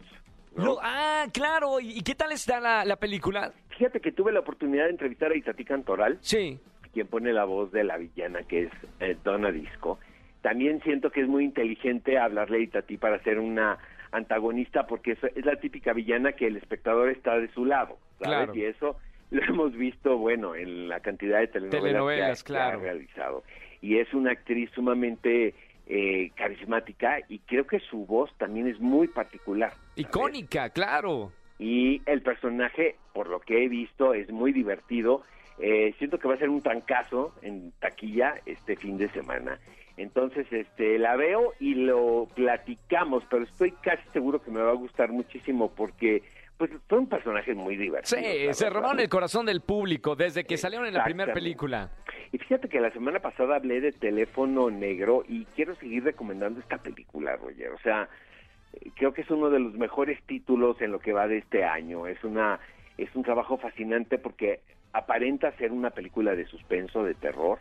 ¿no? 0.56 0.76
Ah, 0.80 1.26
claro. 1.32 1.80
¿Y, 1.80 1.98
y 1.98 2.02
qué 2.02 2.14
tal 2.14 2.30
está 2.30 2.60
la, 2.60 2.84
la 2.84 2.94
película? 2.96 3.52
fíjate 3.70 4.00
que 4.00 4.12
tuve 4.12 4.30
la 4.30 4.38
oportunidad 4.40 4.84
de 4.84 4.90
entrevistar 4.90 5.32
a 5.32 5.36
Itatí 5.36 5.64
Cantoral 5.64 6.18
Sí. 6.20 6.60
Quien 6.94 7.08
pone 7.08 7.32
la 7.32 7.44
voz 7.44 7.70
de 7.72 7.84
la 7.84 7.98
villana, 7.98 8.44
que 8.44 8.64
es 8.64 8.72
eh, 9.00 9.16
Donna 9.22 9.50
Disco. 9.50 9.98
También 10.40 10.80
siento 10.82 11.10
que 11.10 11.20
es 11.20 11.28
muy 11.28 11.44
inteligente 11.44 12.18
hablarle 12.18 12.58
a 12.58 12.60
Itatí 12.60 12.96
para 12.96 13.22
ser 13.22 13.38
una 13.38 13.78
antagonista, 14.12 14.86
porque 14.86 15.12
es, 15.12 15.24
es 15.34 15.44
la 15.44 15.56
típica 15.56 15.92
villana 15.92 16.32
que 16.32 16.46
el 16.46 16.56
espectador 16.56 17.10
está 17.10 17.38
de 17.38 17.48
su 17.48 17.64
lado, 17.64 17.98
¿sabes? 18.20 18.46
Claro. 18.46 18.54
Y 18.54 18.64
eso 18.64 18.96
lo 19.30 19.42
hemos 19.42 19.74
visto, 19.74 20.16
bueno, 20.16 20.54
en 20.54 20.88
la 20.88 21.00
cantidad 21.00 21.40
de 21.40 21.48
telenovelas, 21.48 21.82
Telenovelas, 21.82 22.44
que, 22.44 22.52
ha, 22.52 22.56
que 22.56 22.62
ha 22.62 22.64
claro. 22.68 22.80
realizado. 22.80 23.44
Y 23.80 23.98
es 23.98 24.14
una 24.14 24.30
actriz 24.30 24.70
sumamente 24.74 25.54
eh, 25.86 26.30
carismática 26.34 27.18
y 27.28 27.40
creo 27.40 27.66
que 27.66 27.78
su 27.80 28.06
voz 28.06 28.30
también 28.38 28.68
es 28.68 28.80
muy 28.80 29.08
particular. 29.08 29.72
¿sabes? 29.72 29.92
Icónica, 29.96 30.70
claro. 30.70 31.32
y 31.58 32.00
el 32.06 32.22
personaje, 32.22 32.96
por 33.12 33.28
lo 33.28 33.40
que 33.40 33.64
he 33.64 33.68
visto, 33.68 34.14
es 34.14 34.30
muy 34.30 34.52
divertido. 34.52 35.24
Eh, 35.58 35.94
siento 35.98 36.18
que 36.18 36.28
va 36.28 36.34
a 36.34 36.38
ser 36.38 36.48
un 36.48 36.62
trancazo 36.62 37.34
en 37.42 37.72
taquilla 37.78 38.34
este 38.46 38.76
fin 38.76 38.98
de 38.98 39.08
semana. 39.10 39.58
Entonces, 39.96 40.46
este, 40.50 40.98
la 40.98 41.14
veo 41.16 41.52
y 41.60 41.74
lo 41.74 42.26
platicamos, 42.34 43.22
pero 43.30 43.44
estoy 43.44 43.70
casi 43.70 44.02
seguro 44.12 44.42
que 44.42 44.50
me 44.50 44.60
va 44.60 44.70
a 44.70 44.74
gustar 44.74 45.12
muchísimo 45.12 45.72
porque, 45.72 46.22
pues, 46.58 46.72
son 46.88 47.06
personajes 47.06 47.56
muy 47.56 47.76
divertidos. 47.76 48.20
Sí, 48.20 48.52
se 48.52 48.70
robaron 48.70 48.98
el 48.98 49.08
corazón 49.08 49.46
del 49.46 49.60
público 49.60 50.16
desde 50.16 50.44
que 50.44 50.56
salieron 50.56 50.88
en 50.88 50.94
la 50.94 51.04
primera 51.04 51.32
película. 51.32 51.90
Y 52.32 52.38
fíjate 52.38 52.68
que 52.68 52.80
la 52.80 52.90
semana 52.90 53.20
pasada 53.20 53.54
hablé 53.54 53.80
de 53.80 53.92
Teléfono 53.92 54.68
Negro 54.68 55.22
y 55.28 55.44
quiero 55.54 55.76
seguir 55.76 56.02
recomendando 56.02 56.58
esta 56.58 56.78
película, 56.78 57.36
Roger. 57.36 57.70
O 57.70 57.78
sea, 57.78 58.08
creo 58.96 59.12
que 59.12 59.22
es 59.22 59.30
uno 59.30 59.50
de 59.50 59.60
los 59.60 59.74
mejores 59.74 60.20
títulos 60.24 60.80
en 60.80 60.90
lo 60.90 60.98
que 60.98 61.12
va 61.12 61.28
de 61.28 61.38
este 61.38 61.62
año. 61.62 62.08
Es 62.08 62.22
una 62.24 62.58
es 62.98 63.14
un 63.14 63.22
trabajo 63.22 63.56
fascinante 63.56 64.18
porque 64.18 64.60
aparenta 64.94 65.52
ser 65.58 65.72
una 65.72 65.90
película 65.90 66.34
de 66.34 66.46
suspenso, 66.46 67.04
de 67.04 67.14
terror, 67.14 67.58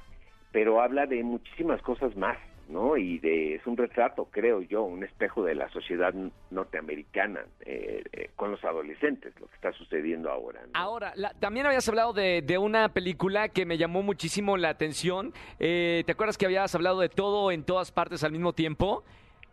pero 0.53 0.81
habla 0.81 1.05
de 1.07 1.21
muchísimas 1.23 1.81
cosas 1.81 2.15
más, 2.15 2.37
¿no? 2.69 2.95
Y 2.95 3.17
de 3.19 3.55
es 3.55 3.65
un 3.67 3.75
retrato, 3.75 4.25
creo 4.31 4.61
yo, 4.61 4.83
un 4.83 5.03
espejo 5.03 5.43
de 5.43 5.55
la 5.55 5.67
sociedad 5.69 6.13
norteamericana 6.51 7.41
eh, 7.65 8.03
eh, 8.13 8.29
con 8.35 8.51
los 8.51 8.63
adolescentes, 8.63 9.33
lo 9.39 9.47
que 9.47 9.55
está 9.55 9.71
sucediendo 9.73 10.29
ahora. 10.31 10.61
Ahora, 10.73 11.11
la- 11.15 11.33
también 11.33 11.65
habías 11.65 11.87
hablado 11.89 12.13
de, 12.13 12.41
de 12.41 12.57
una 12.57 12.89
película 12.89 13.49
que 13.49 13.65
me 13.65 13.77
llamó 13.77 14.01
muchísimo 14.03 14.55
la 14.57 14.69
atención. 14.69 15.33
Eh, 15.59 16.03
¿Te 16.05 16.11
acuerdas 16.13 16.37
que 16.37 16.45
habías 16.45 16.73
hablado 16.75 16.99
de 16.99 17.09
todo 17.09 17.51
en 17.51 17.63
todas 17.63 17.91
partes 17.91 18.23
al 18.23 18.31
mismo 18.31 18.53
tiempo? 18.53 19.03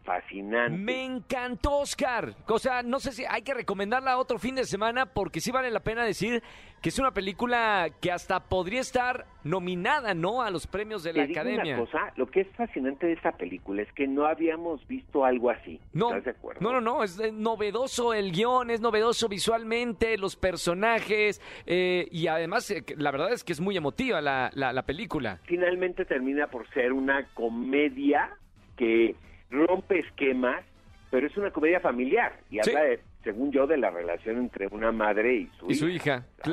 Fascinante. 0.04 0.78
Me 0.78 1.04
encantó, 1.04 1.78
Oscar. 1.78 2.34
O 2.48 2.58
sea, 2.58 2.82
no 2.82 3.00
sé 3.00 3.12
si 3.12 3.24
hay 3.24 3.42
que 3.42 3.54
recomendarla 3.54 4.18
otro 4.18 4.38
fin 4.38 4.54
de 4.54 4.64
semana 4.64 5.06
porque 5.06 5.40
sí 5.40 5.50
vale 5.50 5.70
la 5.70 5.80
pena 5.80 6.04
decir 6.04 6.42
que 6.80 6.88
es 6.88 6.98
una 6.98 7.10
película 7.10 7.90
que 8.00 8.10
hasta 8.10 8.40
podría 8.40 8.80
estar 8.80 9.26
nominada, 9.44 10.14
¿no? 10.14 10.42
A 10.42 10.50
los 10.50 10.66
premios 10.66 11.02
de 11.02 11.12
la 11.12 11.22
Te 11.22 11.28
digo 11.28 11.40
Academia. 11.40 11.74
Una 11.74 11.84
cosa, 11.84 12.12
lo 12.16 12.26
que 12.26 12.40
es 12.40 12.48
fascinante 12.56 13.06
de 13.06 13.12
esta 13.12 13.32
película 13.32 13.82
es 13.82 13.92
que 13.92 14.06
no 14.06 14.26
habíamos 14.26 14.86
visto 14.88 15.24
algo 15.24 15.50
así. 15.50 15.78
No, 15.92 16.08
¿Estás 16.08 16.24
de 16.24 16.30
acuerdo? 16.30 16.60
no, 16.62 16.72
no, 16.72 16.80
no, 16.80 17.04
es 17.04 17.20
eh, 17.20 17.32
novedoso 17.32 18.14
el 18.14 18.32
guion, 18.32 18.70
es 18.70 18.80
novedoso 18.80 19.28
visualmente, 19.28 20.16
los 20.16 20.36
personajes 20.36 21.42
eh, 21.66 22.08
y 22.10 22.28
además 22.28 22.70
eh, 22.70 22.82
la 22.96 23.10
verdad 23.10 23.32
es 23.32 23.44
que 23.44 23.52
es 23.52 23.60
muy 23.60 23.76
emotiva 23.76 24.20
la, 24.22 24.50
la, 24.54 24.72
la 24.72 24.82
película. 24.82 25.38
Finalmente 25.44 26.06
termina 26.06 26.46
por 26.46 26.68
ser 26.70 26.92
una 26.92 27.26
comedia 27.34 28.30
que 28.76 29.14
rompe 29.50 29.98
esquemas, 30.00 30.64
pero 31.10 31.26
es 31.26 31.36
una 31.36 31.50
comedia 31.50 31.80
familiar 31.80 32.32
y 32.50 32.58
Sí. 32.62 32.70
habla, 32.70 32.82
de, 32.82 33.00
según 33.24 33.50
yo, 33.52 33.66
de 33.66 33.76
la 33.76 33.90
relación 33.90 34.38
entre 34.38 34.66
una 34.68 34.92
madre 34.92 35.34
y 35.34 35.46
su 35.58 35.70
Y 35.70 35.74
su 35.74 35.88
hija. 35.88 35.96
hija, 35.96 36.26
¿sabes? 36.38 36.46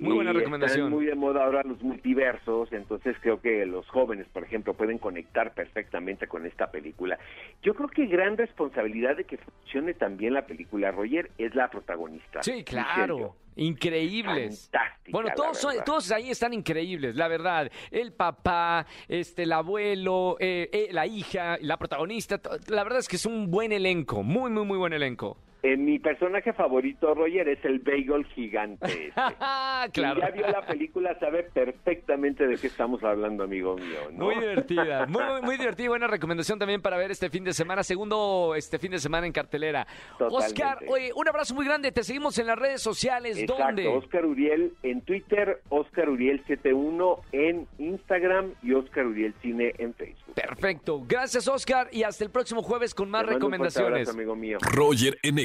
Muy 0.00 0.14
buena 0.14 0.32
recomendación. 0.32 0.78
Están 0.86 0.92
muy 0.92 1.04
de 1.06 1.14
moda 1.14 1.44
ahora 1.44 1.62
los 1.62 1.82
multiversos, 1.82 2.72
entonces 2.72 3.16
creo 3.20 3.40
que 3.40 3.64
los 3.66 3.86
jóvenes, 3.88 4.26
por 4.32 4.42
ejemplo, 4.44 4.74
pueden 4.74 4.98
conectar 4.98 5.52
perfectamente 5.54 6.26
con 6.26 6.46
esta 6.46 6.70
película. 6.70 7.18
Yo 7.62 7.74
creo 7.74 7.88
que 7.88 8.06
gran 8.06 8.36
responsabilidad 8.36 9.16
de 9.16 9.24
que 9.24 9.36
funcione 9.36 9.94
también 9.94 10.34
la 10.34 10.46
película, 10.46 10.90
Roger, 10.90 11.30
es 11.38 11.54
la 11.54 11.68
protagonista. 11.70 12.42
Sí, 12.42 12.64
claro. 12.64 13.36
Increíbles. 13.56 14.70
Fantástica, 14.72 15.10
Bueno, 15.12 15.30
todos, 15.34 15.58
son- 15.58 15.74
todos 15.84 16.10
ahí 16.12 16.30
están 16.30 16.54
increíbles, 16.54 17.14
la 17.16 17.28
verdad. 17.28 17.70
El 17.90 18.12
papá, 18.12 18.86
este, 19.08 19.42
el 19.42 19.52
abuelo, 19.52 20.36
eh, 20.40 20.68
eh, 20.72 20.88
la 20.92 21.06
hija, 21.06 21.58
la 21.60 21.76
protagonista. 21.76 22.40
La 22.68 22.84
verdad 22.84 23.00
es 23.00 23.08
que 23.08 23.16
es 23.16 23.26
un 23.26 23.50
buen 23.50 23.72
elenco, 23.72 24.22
muy, 24.22 24.50
muy, 24.50 24.64
muy 24.64 24.78
buen 24.78 24.92
elenco. 24.92 25.36
Eh, 25.62 25.76
mi 25.76 25.98
personaje 25.98 26.52
favorito, 26.52 27.14
Roger, 27.14 27.48
es 27.48 27.64
el 27.64 27.80
bagel 27.80 28.24
gigante. 28.34 28.86
este. 28.86 29.12
claro. 29.92 30.20
Quien 30.20 30.20
ya 30.20 30.30
vio 30.30 30.48
la 30.48 30.66
película 30.66 31.18
sabe 31.18 31.42
perfectamente 31.44 32.46
de 32.46 32.56
qué 32.56 32.66
estamos 32.68 33.02
hablando, 33.04 33.44
amigo 33.44 33.76
mío. 33.76 34.10
¿no? 34.12 34.26
Muy 34.26 34.36
divertida, 34.36 35.06
muy, 35.08 35.22
muy, 35.24 35.42
muy 35.42 35.56
divertida. 35.56 35.88
Buena 35.88 36.06
recomendación 36.06 36.58
también 36.58 36.80
para 36.80 36.96
ver 36.96 37.10
este 37.10 37.28
fin 37.30 37.44
de 37.44 37.52
semana, 37.52 37.82
segundo 37.82 38.54
este 38.56 38.78
fin 38.78 38.92
de 38.92 38.98
semana 38.98 39.26
en 39.26 39.32
cartelera. 39.32 39.86
Totalmente. 40.18 40.46
Oscar, 40.46 40.78
oye, 40.88 41.12
un 41.14 41.28
abrazo 41.28 41.54
muy 41.54 41.66
grande. 41.66 41.92
Te 41.92 42.02
seguimos 42.04 42.38
en 42.38 42.46
las 42.46 42.58
redes 42.58 42.80
sociales. 42.80 43.36
Exacto, 43.38 43.64
¿Dónde? 43.64 43.86
Oscar 43.88 44.24
Uriel 44.24 44.72
en 44.82 45.02
Twitter, 45.02 45.60
Oscar 45.68 46.08
Uriel 46.08 46.42
71 46.46 47.20
en 47.32 47.66
Instagram 47.78 48.54
y 48.62 48.72
Oscar 48.72 49.06
Uriel 49.06 49.34
Cine 49.42 49.74
en 49.78 49.94
Facebook. 49.94 50.34
Perfecto. 50.34 51.02
Gracias, 51.06 51.48
Oscar. 51.48 51.88
Y 51.92 52.02
hasta 52.02 52.24
el 52.24 52.30
próximo 52.30 52.62
jueves 52.62 52.94
con 52.94 53.10
más 53.10 53.22
Te 53.26 53.32
mando 53.32 53.46
un 53.46 53.50
fuerte 53.52 53.66
recomendaciones. 53.80 54.08
abrazo, 54.08 54.10
amigo 54.12 54.36
mío. 54.36 54.58
Roger 54.72 55.18
en 55.22 55.38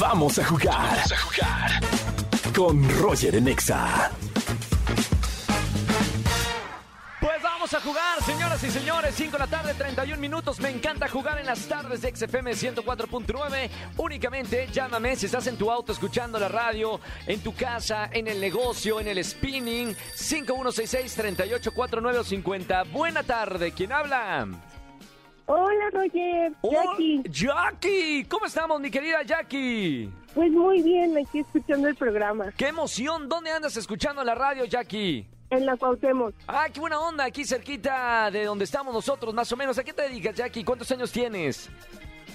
Vamos 0.00 0.36
a 0.40 0.44
jugar. 0.44 0.74
Vamos 0.74 1.12
a 1.12 1.18
jugar. 1.18 1.70
Con 2.52 2.98
Roger 2.98 3.36
en 3.36 3.46
Exa. 3.46 4.10
Pues 7.20 7.40
vamos 7.40 7.72
a 7.72 7.80
jugar, 7.80 8.20
señoras 8.24 8.64
y 8.64 8.70
señores. 8.72 9.14
5 9.14 9.30
de 9.30 9.38
la 9.38 9.46
tarde, 9.46 9.74
31 9.74 10.20
minutos. 10.20 10.58
Me 10.58 10.70
encanta 10.70 11.06
jugar 11.06 11.38
en 11.38 11.46
las 11.46 11.68
tardes 11.68 12.02
de 12.02 12.16
XFM 12.16 12.50
104.9. 12.50 13.70
Únicamente 13.96 14.66
llámame 14.72 15.14
si 15.14 15.26
estás 15.26 15.46
en 15.46 15.56
tu 15.56 15.70
auto 15.70 15.92
escuchando 15.92 16.40
la 16.40 16.48
radio, 16.48 16.98
en 17.28 17.38
tu 17.40 17.54
casa, 17.54 18.10
en 18.12 18.26
el 18.26 18.40
negocio, 18.40 18.98
en 18.98 19.06
el 19.06 19.24
spinning. 19.24 19.94
5166-384950. 20.16 22.90
Buena 22.90 23.22
tarde. 23.22 23.70
¿Quién 23.70 23.92
habla? 23.92 24.48
Hola, 25.50 25.88
Roger. 25.94 26.52
Oh, 26.60 26.70
Jackie. 26.70 27.22
Jackie. 27.30 28.24
¿Cómo 28.28 28.44
estamos, 28.44 28.78
mi 28.82 28.90
querida 28.90 29.22
Jackie? 29.22 30.12
Pues 30.34 30.52
muy 30.52 30.82
bien, 30.82 31.16
aquí 31.16 31.38
escuchando 31.38 31.88
el 31.88 31.96
programa. 31.96 32.52
¡Qué 32.54 32.68
emoción! 32.68 33.30
¿Dónde 33.30 33.50
andas 33.50 33.74
escuchando 33.78 34.22
la 34.22 34.34
radio, 34.34 34.66
Jackie? 34.66 35.26
En 35.48 35.64
la 35.64 35.74
Cuauhtémoc. 35.78 36.34
Ah, 36.46 36.66
qué 36.70 36.78
buena 36.78 37.00
onda, 37.00 37.24
aquí 37.24 37.46
cerquita 37.46 38.30
de 38.30 38.44
donde 38.44 38.66
estamos 38.66 38.92
nosotros, 38.92 39.32
más 39.32 39.50
o 39.50 39.56
menos. 39.56 39.78
¿A 39.78 39.84
qué 39.84 39.94
te 39.94 40.02
dedicas, 40.02 40.34
Jackie? 40.34 40.64
¿Cuántos 40.64 40.90
años 40.92 41.10
tienes? 41.10 41.70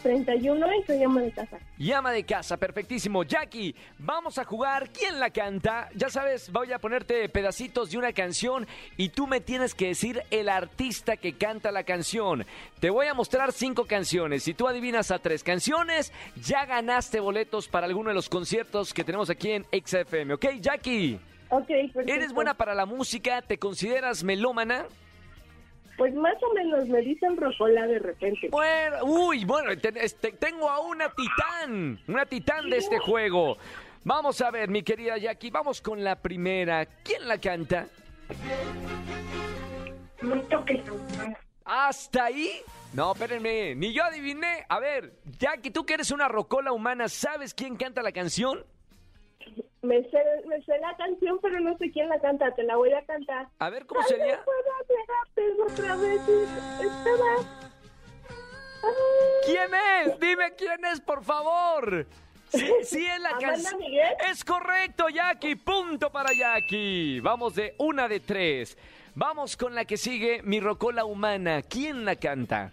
31 0.03 0.67
y 0.75 0.83
soy 0.83 1.03
ama 1.03 1.21
de 1.21 1.31
casa. 1.31 1.57
Llama 1.77 2.11
de 2.11 2.23
casa, 2.23 2.57
perfectísimo. 2.57 3.23
Jackie, 3.23 3.75
vamos 3.97 4.37
a 4.37 4.43
jugar. 4.43 4.89
¿Quién 4.91 5.19
la 5.19 5.31
canta? 5.31 5.89
Ya 5.95 6.09
sabes, 6.09 6.51
voy 6.51 6.71
a 6.71 6.79
ponerte 6.79 7.27
pedacitos 7.29 7.89
de 7.89 7.97
una 7.97 8.13
canción 8.13 8.67
y 8.97 9.09
tú 9.09 9.25
me 9.25 9.41
tienes 9.41 9.73
que 9.73 9.87
decir 9.87 10.21
el 10.29 10.49
artista 10.49 11.17
que 11.17 11.33
canta 11.33 11.71
la 11.71 11.83
canción. 11.83 12.45
Te 12.79 12.89
voy 12.89 13.07
a 13.07 13.13
mostrar 13.13 13.51
cinco 13.53 13.85
canciones. 13.85 14.43
Si 14.43 14.53
tú 14.53 14.67
adivinas 14.67 15.09
a 15.09 15.19
tres 15.19 15.43
canciones, 15.43 16.13
ya 16.35 16.65
ganaste 16.65 17.19
boletos 17.19 17.67
para 17.67 17.87
alguno 17.87 18.09
de 18.09 18.15
los 18.15 18.29
conciertos 18.29 18.93
que 18.93 19.03
tenemos 19.03 19.29
aquí 19.29 19.51
en 19.51 19.65
XFM. 19.71 20.33
¿Ok, 20.35 20.45
Jackie? 20.59 21.19
Ok, 21.49 21.67
perfecto. 21.67 22.13
¿Eres 22.13 22.33
buena 22.33 22.53
para 22.53 22.75
la 22.75 22.85
música? 22.85 23.41
¿Te 23.41 23.57
consideras 23.57 24.23
melómana? 24.23 24.85
Pues 25.97 26.13
más 26.15 26.33
o 26.41 26.53
menos 26.53 26.87
me 26.87 27.01
dicen 27.01 27.37
rocola 27.37 27.85
de 27.85 27.99
repente. 27.99 28.49
Bueno, 28.49 28.97
uy, 29.03 29.45
bueno, 29.45 29.77
te- 29.77 30.03
este, 30.03 30.31
tengo 30.33 30.69
a 30.69 30.79
una 30.79 31.09
titán, 31.09 31.99
una 32.07 32.25
titán 32.25 32.69
de 32.69 32.77
este 32.77 32.97
juego. 32.99 33.57
Vamos 34.03 34.41
a 34.41 34.51
ver, 34.51 34.69
mi 34.69 34.81
querida 34.83 35.17
Jackie, 35.17 35.49
vamos 35.51 35.81
con 35.81 36.03
la 36.03 36.15
primera. 36.15 36.85
¿Quién 37.03 37.27
la 37.27 37.37
canta? 37.37 37.87
No 40.21 40.41
toques 40.43 40.81
¿Hasta 41.65 42.25
ahí? 42.25 42.51
No, 42.93 43.13
espérenme, 43.13 43.73
ni 43.75 43.93
yo 43.93 44.03
adiviné. 44.03 44.65
A 44.69 44.79
ver, 44.79 45.13
Jackie, 45.39 45.71
tú 45.71 45.85
que 45.85 45.93
eres 45.95 46.11
una 46.11 46.27
rocola 46.27 46.71
humana, 46.71 47.07
¿sabes 47.07 47.53
quién 47.53 47.75
canta 47.75 48.01
la 48.01 48.11
canción? 48.11 48.65
Me 49.83 50.01
sé, 50.09 50.17
me 50.47 50.61
sé 50.63 50.77
la 50.79 50.95
canción, 50.95 51.39
pero 51.41 51.59
no 51.59 51.77
sé 51.77 51.91
quién 51.91 52.07
la 52.07 52.17
canta. 52.19 52.55
Te 52.55 52.63
la 52.63 52.77
voy 52.77 52.93
a 52.93 53.05
cantar. 53.05 53.49
A 53.59 53.69
ver, 53.69 53.85
¿cómo 53.85 54.01
sería? 54.03 54.37
No 54.37 54.43
puedo 54.45 55.65
otra 55.65 55.95
vez. 55.97 56.21
¿Quién 59.45 59.71
es? 59.73 60.19
Dime 60.19 60.53
quién 60.57 60.85
es, 60.85 61.01
por 61.01 61.21
favor. 61.23 62.07
Sí, 62.49 62.71
sí 62.83 63.05
es 63.05 63.19
la 63.19 63.31
¿Amanda 63.31 63.71
canción. 63.71 63.81
Es 64.29 64.45
correcto, 64.45 65.09
Jackie. 65.09 65.55
Punto 65.55 66.11
para 66.11 66.31
Jackie. 66.33 67.19
Vamos 67.19 67.55
de 67.55 67.75
una 67.79 68.07
de 68.07 68.21
tres. 68.21 68.77
Vamos 69.15 69.57
con 69.57 69.75
la 69.75 69.83
que 69.83 69.97
sigue, 69.97 70.41
mi 70.43 70.61
rocola 70.61 71.03
humana. 71.03 71.61
¿Quién 71.61 72.05
la 72.05 72.15
canta? 72.15 72.71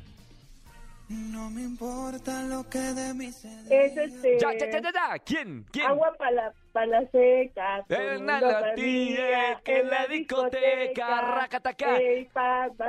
No 1.09 1.51
me 1.51 1.63
importa 1.63 2.45
lo 2.45 2.69
que 2.71 2.79
de 2.79 3.15
mí 3.15 3.33
se. 3.33 3.49
Es 3.69 3.97
este. 3.97 4.39
Ya, 4.39 4.53
ya, 4.53 4.71
ya, 4.71 4.81
ya, 4.81 4.93
ya. 4.93 5.19
¿Quién? 5.19 5.67
¿Quién? 5.73 5.87
Agua 5.87 6.15
para 6.17 6.31
la, 6.31 6.55
pa' 6.73 6.87
la 6.87 7.01
seca. 7.11 7.85
todo 7.89 7.99
el 7.99 8.17
En 8.19 9.91
la 9.91 10.07
discoteca, 10.09 11.21
racataca. 11.21 11.97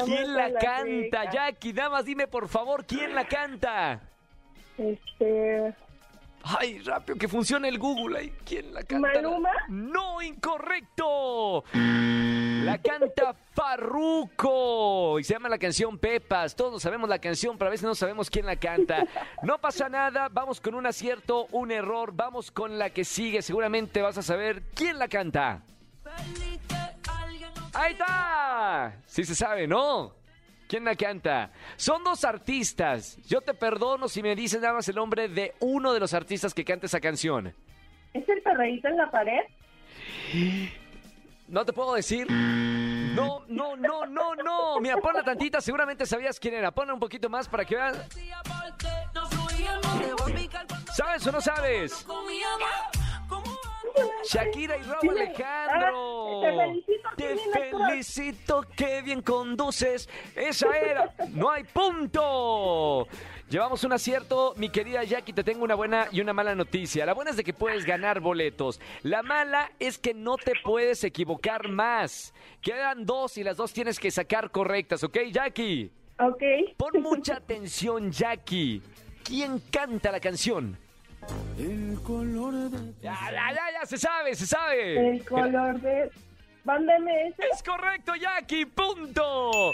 ¿Quién 0.05 0.35
la 0.35 0.53
canta. 0.53 1.31
Jackie? 1.31 1.73
Nada 1.73 1.89
más 1.89 2.05
dime, 2.05 2.27
por 2.27 2.47
favor, 2.47 2.85
¿quién 2.85 3.13
la 3.15 3.25
canta? 3.25 4.01
Este. 4.77 5.73
Ay, 6.43 6.80
rápido, 6.80 7.17
que 7.17 7.27
funcione 7.27 7.67
el 7.67 7.77
Google 7.77 8.19
ahí. 8.19 8.34
¿Quién 8.45 8.73
la 8.73 8.84
canta? 8.84 9.21
¿Maluma? 9.21 9.51
No, 9.69 10.21
incorrecto. 10.21 11.63
La 11.73 12.77
canta 12.77 13.36
Farruco 13.54 15.19
y 15.19 15.23
se 15.23 15.34
llama 15.34 15.49
la 15.49 15.58
canción 15.58 15.97
Pepas. 15.97 16.56
Todos 16.56 16.82
sabemos 16.82 17.10
la 17.10 17.19
canción, 17.19 17.58
pero 17.58 17.69
a 17.69 17.71
veces 17.71 17.86
no 17.86 17.95
sabemos 17.95 18.30
quién 18.30 18.45
la 18.45 18.56
canta. 18.56 19.06
No 19.43 19.60
pasa 19.60 19.89
nada, 19.89 20.30
vamos 20.30 20.62
con 20.62 20.75
un 20.75 20.86
acierto, 20.86 21.47
un 21.51 21.71
error. 21.71 22.12
Vamos 22.13 22.51
con 22.51 22.77
la 22.77 22.89
que 22.89 23.04
sigue. 23.04 23.41
Seguramente 23.41 24.01
vas 24.01 24.17
a 24.17 24.23
saber 24.23 24.63
quién 24.73 24.99
la 24.99 25.08
canta. 25.08 25.63
Ahí 27.73 27.93
está. 27.93 28.95
Sí 29.06 29.23
se 29.23 29.36
sabe, 29.36 29.67
¿no? 29.67 30.20
¿Quién 30.71 30.86
la 30.86 30.95
canta? 30.95 31.51
Son 31.75 32.01
dos 32.01 32.23
artistas. 32.23 33.17
Yo 33.27 33.41
te 33.41 33.53
perdono 33.53 34.07
si 34.07 34.23
me 34.23 34.38
dices 34.38 34.62
nada 34.62 34.75
más 34.75 34.88
el 34.88 34.95
nombre 34.95 35.27
de 35.27 35.53
uno 35.60 35.91
de 35.91 35.99
los 35.99 36.13
artistas 36.13 36.53
que 36.53 36.63
canta 36.63 36.86
esa 36.86 37.01
canción. 37.01 37.53
¿Es 38.13 38.29
el 38.29 38.41
perreíto 38.41 38.88
en 38.88 38.95
la 38.95 39.12
pared? 39.12 39.41
No 41.49 41.65
te 41.65 41.73
puedo 41.73 41.93
decir. 41.95 42.31
No, 42.31 43.43
no, 43.49 43.75
no, 43.75 44.05
no, 44.05 44.34
no. 44.34 44.79
Mira, 44.79 44.95
ponla 44.95 45.23
tantita, 45.23 45.60
seguramente 45.60 46.05
sabías 46.05 46.39
quién 46.39 46.53
era. 46.53 46.71
Ponla 46.71 46.93
un 46.93 47.01
poquito 47.01 47.29
más 47.29 47.49
para 47.49 47.65
que 47.65 47.75
vean. 47.75 47.95
¿Sabes 50.95 51.27
o 51.27 51.34
no 51.34 51.41
sabes? 51.41 52.07
Shakira 54.23 54.77
y 54.77 54.84
Raúl 54.84 55.19
Alejandro. 55.19 56.11
Te 56.39 56.55
felicito, 56.55 57.09
Te 57.17 57.37
felicito, 57.37 58.65
qué 58.75 59.01
bien 59.01 59.21
conduces. 59.21 60.07
Esa 60.35 60.77
era. 60.77 61.13
No 61.29 61.49
hay 61.49 61.63
punto. 61.63 63.07
Llevamos 63.49 63.83
un 63.83 63.91
acierto, 63.91 64.53
mi 64.55 64.69
querida 64.69 65.03
Jackie, 65.03 65.33
te 65.33 65.43
tengo 65.43 65.65
una 65.65 65.75
buena 65.75 66.07
y 66.09 66.21
una 66.21 66.31
mala 66.31 66.55
noticia. 66.55 67.05
La 67.05 67.13
buena 67.13 67.31
es 67.31 67.37
de 67.37 67.43
que 67.43 67.53
puedes 67.53 67.85
ganar 67.85 68.21
boletos. 68.21 68.79
La 69.03 69.23
mala 69.23 69.71
es 69.77 69.97
que 69.97 70.13
no 70.13 70.37
te 70.37 70.53
puedes 70.63 71.03
equivocar 71.03 71.67
más. 71.67 72.33
Quedan 72.61 73.05
dos 73.05 73.37
y 73.37 73.43
las 73.43 73.57
dos 73.57 73.73
tienes 73.73 73.99
que 73.99 74.09
sacar 74.09 74.51
correctas, 74.51 75.03
¿ok, 75.03 75.17
Jackie? 75.31 75.91
Ok. 76.17 76.43
Pon 76.77 77.01
mucha 77.01 77.35
atención, 77.35 78.09
Jackie. 78.09 78.81
¿Quién 79.23 79.59
canta 79.69 80.13
la 80.13 80.21
canción? 80.21 80.77
El 81.57 81.99
color 82.03 82.53
de 82.69 82.93
Ya, 83.01 83.17
ya, 83.31 83.53
ya, 83.53 83.79
ya, 83.79 83.86
se 83.86 83.97
sabe, 83.97 84.36
se 84.36 84.47
sabe. 84.47 85.10
El 85.12 85.25
color 85.25 85.79
de... 85.81 86.10
Banda 86.63 86.93
MS. 86.99 87.36
Es 87.53 87.63
correcto, 87.63 88.13
Jackie, 88.15 88.65
punto. 88.65 89.73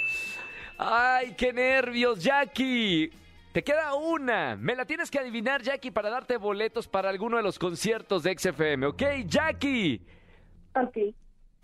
Ay, 0.77 1.33
qué 1.37 1.51
nervios, 1.51 2.23
Jackie. 2.23 3.11
Te 3.51 3.63
queda 3.63 3.95
una. 3.95 4.55
Me 4.55 4.75
la 4.75 4.85
tienes 4.85 5.11
que 5.11 5.19
adivinar, 5.19 5.61
Jackie, 5.61 5.91
para 5.91 6.09
darte 6.09 6.37
boletos 6.37 6.87
para 6.87 7.09
alguno 7.09 7.37
de 7.37 7.43
los 7.43 7.59
conciertos 7.59 8.23
de 8.23 8.37
XFM, 8.37 8.87
¿ok? 8.87 9.03
Jackie. 9.25 10.01
Ok. 10.75 10.97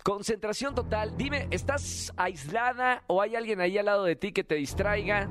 Concentración 0.02 0.74
total. 0.74 1.16
Dime, 1.16 1.48
¿estás 1.50 2.12
aislada 2.16 3.04
o 3.06 3.22
hay 3.22 3.36
alguien 3.36 3.60
ahí 3.60 3.78
al 3.78 3.86
lado 3.86 4.04
de 4.04 4.16
ti 4.16 4.32
que 4.32 4.44
te 4.44 4.56
distraiga? 4.56 5.30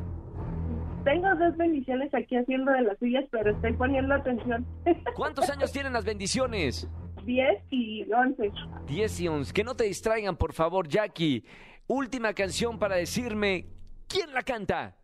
Tengo 1.04 1.36
dos 1.36 1.58
bendiciones 1.58 2.14
aquí 2.14 2.38
haciendo 2.38 2.72
de 2.72 2.82
las 2.82 2.98
suyas, 2.98 3.26
pero 3.30 3.52
estoy 3.52 3.74
poniendo 3.74 4.14
atención. 4.14 4.66
¿Cuántos 5.16 5.50
años 5.50 5.72
tienen 5.72 5.94
las 5.94 6.06
bendiciones? 6.06 6.88
10 7.26 7.64
y 7.72 8.12
11. 8.12 8.52
10 8.88 9.20
y 9.20 9.28
11. 9.28 9.54
Que 9.54 9.64
no 9.64 9.76
te 9.76 9.84
distraigan, 9.86 10.38
por 10.38 10.54
favor, 10.54 10.88
Jackie. 10.88 11.44
Última 11.88 12.34
canción 12.34 12.80
para 12.80 12.96
decirme 12.96 13.68
quién 14.08 14.34
la 14.34 14.44
canta. 14.44 14.96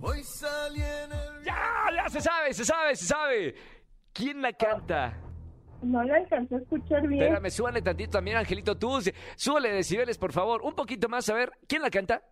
Hoy 0.00 0.22
salí 0.22 0.80
en 0.80 1.12
el... 1.12 1.44
Ya, 1.44 1.56
ya 1.94 2.08
se 2.08 2.20
sabe, 2.20 2.52
se 2.52 2.64
sabe, 2.64 2.96
se 2.96 3.06
sabe. 3.06 3.54
¿Quién 4.12 4.42
la 4.42 4.52
canta? 4.52 5.18
No 5.82 6.02
la 6.04 6.16
alcancé 6.16 6.56
a 6.56 6.58
escuchar 6.58 7.06
bien. 7.06 7.22
Espérame, 7.22 7.50
súbale 7.50 7.82
tantito 7.82 8.10
también, 8.10 8.36
Angelito. 8.36 8.76
Tú, 8.76 9.00
súbale 9.36 9.70
decibeles, 9.70 10.18
por 10.18 10.32
favor. 10.32 10.62
Un 10.62 10.74
poquito 10.74 11.08
más, 11.08 11.28
a 11.28 11.34
ver. 11.34 11.52
¿Quién 11.66 11.82
la 11.82 11.90
canta? 11.90 12.22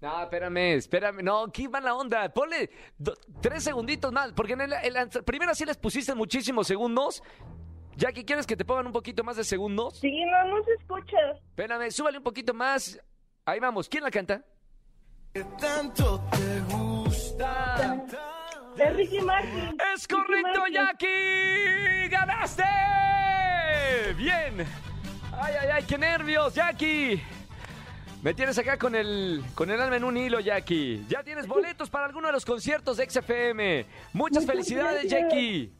Que 0.00 0.06
No, 0.06 0.22
espérame, 0.22 0.76
espérame. 0.76 1.22
No, 1.22 1.52
qué 1.52 1.68
mala 1.68 1.94
onda. 1.94 2.28
Ponle 2.32 2.70
do- 2.98 3.14
tres 3.40 3.62
segunditos 3.64 4.10
más, 4.12 4.32
porque 4.32 4.54
en, 4.54 4.62
el, 4.62 4.72
en 4.72 4.92
la 4.94 5.06
primera 5.08 5.54
sí 5.54 5.64
les 5.66 5.76
pusiste 5.76 6.14
muchísimos 6.14 6.66
segundos. 6.66 7.22
Jackie, 7.96 8.24
¿quieres 8.24 8.46
que 8.46 8.56
te 8.56 8.64
pongan 8.64 8.86
un 8.86 8.92
poquito 8.92 9.22
más 9.22 9.36
de 9.36 9.44
segundos? 9.44 9.98
Sí, 9.98 10.24
no, 10.24 10.56
no 10.56 10.64
se 10.64 10.72
escucha. 10.72 11.16
Espérame, 11.50 11.90
súbale 11.90 12.16
un 12.18 12.24
poquito 12.24 12.54
más. 12.54 12.98
Ahí 13.44 13.60
vamos. 13.60 13.88
¿Quién 13.88 14.02
la 14.04 14.10
canta? 14.10 14.42
que 15.32 15.44
tanto 15.60 16.24
te 16.32 16.74
gusta. 16.74 18.04
Es 18.76 18.96
Ricky 18.96 19.20
Martin. 19.20 19.76
¡Es 19.94 20.08
correcto, 20.08 20.64
Ricky. 20.64 20.74
Jackie! 20.74 22.08
¡Ganaste! 22.08 22.64
Bien. 24.16 24.66
Ay, 25.32 25.54
ay, 25.60 25.68
ay, 25.74 25.84
qué 25.84 25.98
nervios, 25.98 26.54
Jackie. 26.54 27.22
Me 28.22 28.34
tienes 28.34 28.58
acá 28.58 28.76
con 28.76 28.94
el, 28.94 29.42
con 29.54 29.70
el 29.70 29.80
alma 29.80 29.96
en 29.96 30.04
un 30.04 30.16
hilo, 30.16 30.40
Jackie. 30.40 31.04
Ya 31.08 31.22
tienes 31.22 31.46
boletos 31.48 31.88
para 31.88 32.04
alguno 32.04 32.26
de 32.26 32.34
los 32.34 32.44
conciertos 32.44 32.98
de 32.98 33.08
XFM. 33.08 33.86
Muchas 34.12 34.42
Muchas 34.42 34.46
felicidades, 34.46 35.10
gracias. 35.10 35.22
Jackie. 35.22 35.72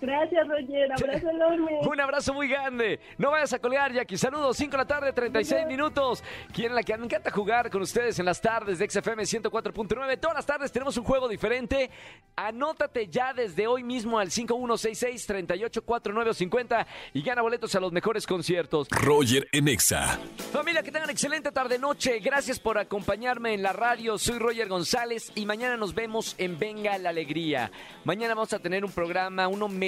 Gracias, 0.00 0.46
Roger. 0.46 0.92
Abrazo 0.92 1.30
enorme. 1.30 1.80
Un 1.88 2.00
abrazo 2.00 2.32
muy 2.34 2.46
grande. 2.48 3.00
No 3.16 3.32
vayas 3.32 3.52
a 3.52 3.58
colgar, 3.58 3.92
Jackie. 3.92 4.16
Saludos, 4.16 4.56
5 4.56 4.70
de 4.70 4.76
la 4.76 4.86
tarde, 4.86 5.12
36 5.12 5.66
minutos. 5.66 6.22
Quien 6.52 6.72
la 6.74 6.82
que 6.82 6.96
me 6.96 7.04
encanta 7.06 7.30
jugar 7.30 7.70
con 7.70 7.82
ustedes 7.82 8.18
en 8.18 8.24
las 8.26 8.40
tardes 8.40 8.78
de 8.78 8.88
XFM 8.88 9.22
104.9. 9.24 10.20
Todas 10.20 10.36
las 10.36 10.46
tardes 10.46 10.72
tenemos 10.72 10.96
un 10.96 11.04
juego 11.04 11.28
diferente. 11.28 11.90
Anótate 12.36 13.08
ya 13.08 13.34
desde 13.34 13.66
hoy 13.66 13.82
mismo 13.82 14.18
al 14.18 14.30
5166-384950 14.30 16.86
y 17.14 17.22
gana 17.22 17.42
boletos 17.42 17.74
a 17.74 17.80
los 17.80 17.92
mejores 17.92 18.26
conciertos. 18.26 18.88
Roger 18.90 19.48
en 19.52 19.68
Exa. 19.68 20.18
Familia, 20.52 20.82
que 20.82 20.92
tengan 20.92 21.10
excelente 21.10 21.50
tarde-noche. 21.52 22.18
Gracias 22.20 22.58
por 22.60 22.78
acompañarme 22.78 23.54
en 23.54 23.62
la 23.62 23.72
radio. 23.72 24.18
Soy 24.18 24.38
Roger 24.38 24.68
González 24.68 25.32
y 25.34 25.46
mañana 25.46 25.76
nos 25.76 25.94
vemos 25.94 26.34
en 26.38 26.58
Venga 26.58 26.96
la 26.98 27.10
Alegría. 27.10 27.70
Mañana 28.04 28.34
vamos 28.34 28.52
a 28.52 28.58
tener 28.58 28.84
un 28.84 28.92
programa, 28.92 29.48
un 29.48 29.62
homenaje, 29.62 29.87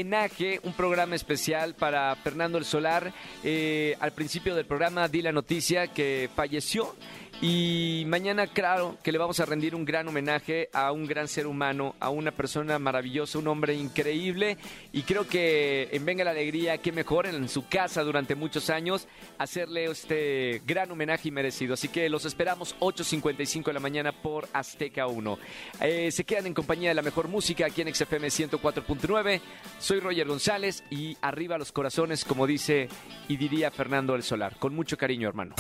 un 0.63 0.73
programa 0.73 1.15
especial 1.15 1.75
para 1.75 2.15
Fernando 2.17 2.57
el 2.57 2.65
Solar. 2.65 3.13
Eh, 3.45 3.97
al 4.01 4.13
principio 4.13 4.55
del 4.55 4.65
programa 4.65 5.09
di 5.09 5.21
la 5.21 5.33
noticia 5.33 5.89
que 5.89 6.31
falleció. 6.35 6.95
Y 7.43 8.05
mañana, 8.07 8.47
claro, 8.47 8.99
que 9.03 9.13
le 9.13 9.17
vamos 9.17 9.41
a 9.41 9.47
rendir 9.47 9.75
un 9.75 9.87
gran 9.87 10.07
homenaje 10.07 10.69
a 10.75 10.93
un 10.93 11.07
gran 11.07 11.27
ser 11.27 11.47
humano, 11.47 11.95
a 11.99 12.11
una 12.11 12.33
persona 12.33 12.79
maravillosa, 12.79 13.39
un 13.39 13.49
hombre 13.49 13.73
increíble. 13.73 14.59
Y 14.93 15.03
creo 15.05 15.27
que 15.27 15.89
en 15.91 16.05
Venga 16.05 16.23
la 16.23 16.33
Alegría, 16.33 16.77
qué 16.77 16.93
mejor 16.93 17.25
en 17.25 17.49
su 17.49 17.67
casa 17.67 18.03
durante 18.03 18.35
muchos 18.35 18.69
años, 18.69 19.09
hacerle 19.39 19.87
este 19.87 20.61
gran 20.67 20.91
homenaje 20.91 21.29
y 21.29 21.31
merecido. 21.31 21.73
Así 21.73 21.89
que 21.89 22.11
los 22.11 22.27
esperamos 22.27 22.77
8.55 22.79 23.65
de 23.65 23.73
la 23.73 23.81
mañana 23.81 24.13
por 24.13 24.47
Azteca 24.53 25.07
1. 25.07 25.39
Eh, 25.81 26.13
se 26.13 26.25
quedan 26.25 26.47
en 26.47 26.53
compañía 26.53 26.91
de 26.91 26.95
la 26.95 27.01
mejor 27.01 27.29
música 27.29 27.65
aquí 27.65 27.81
en 27.81 27.95
XFM 27.95 28.29
104.9. 28.29 29.41
Soy 29.91 29.99
Roger 29.99 30.29
González 30.29 30.85
y 30.89 31.17
arriba 31.21 31.59
los 31.59 31.73
corazones, 31.73 32.25
como 32.25 32.47
dice 32.47 32.89
y 33.27 33.37
diría 33.37 33.73
Fernando 33.73 34.15
el 34.15 34.23
Solar. 34.23 34.55
Con 34.61 34.73
mucho 34.73 34.97
cariño, 34.97 35.27
hermano. 35.27 35.57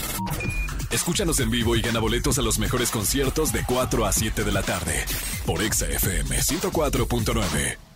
Escúchanos 0.92 1.40
en 1.40 1.50
vivo 1.50 1.74
y 1.74 1.80
gana 1.80 1.98
boletos 1.98 2.38
a 2.38 2.42
los 2.42 2.60
mejores 2.60 2.92
conciertos 2.92 3.52
de 3.52 3.64
4 3.66 4.06
a 4.06 4.12
7 4.12 4.44
de 4.44 4.52
la 4.52 4.62
tarde 4.62 5.04
por 5.46 5.60
Exa 5.60 5.88
FM 5.88 6.36
104.9. 6.36 7.89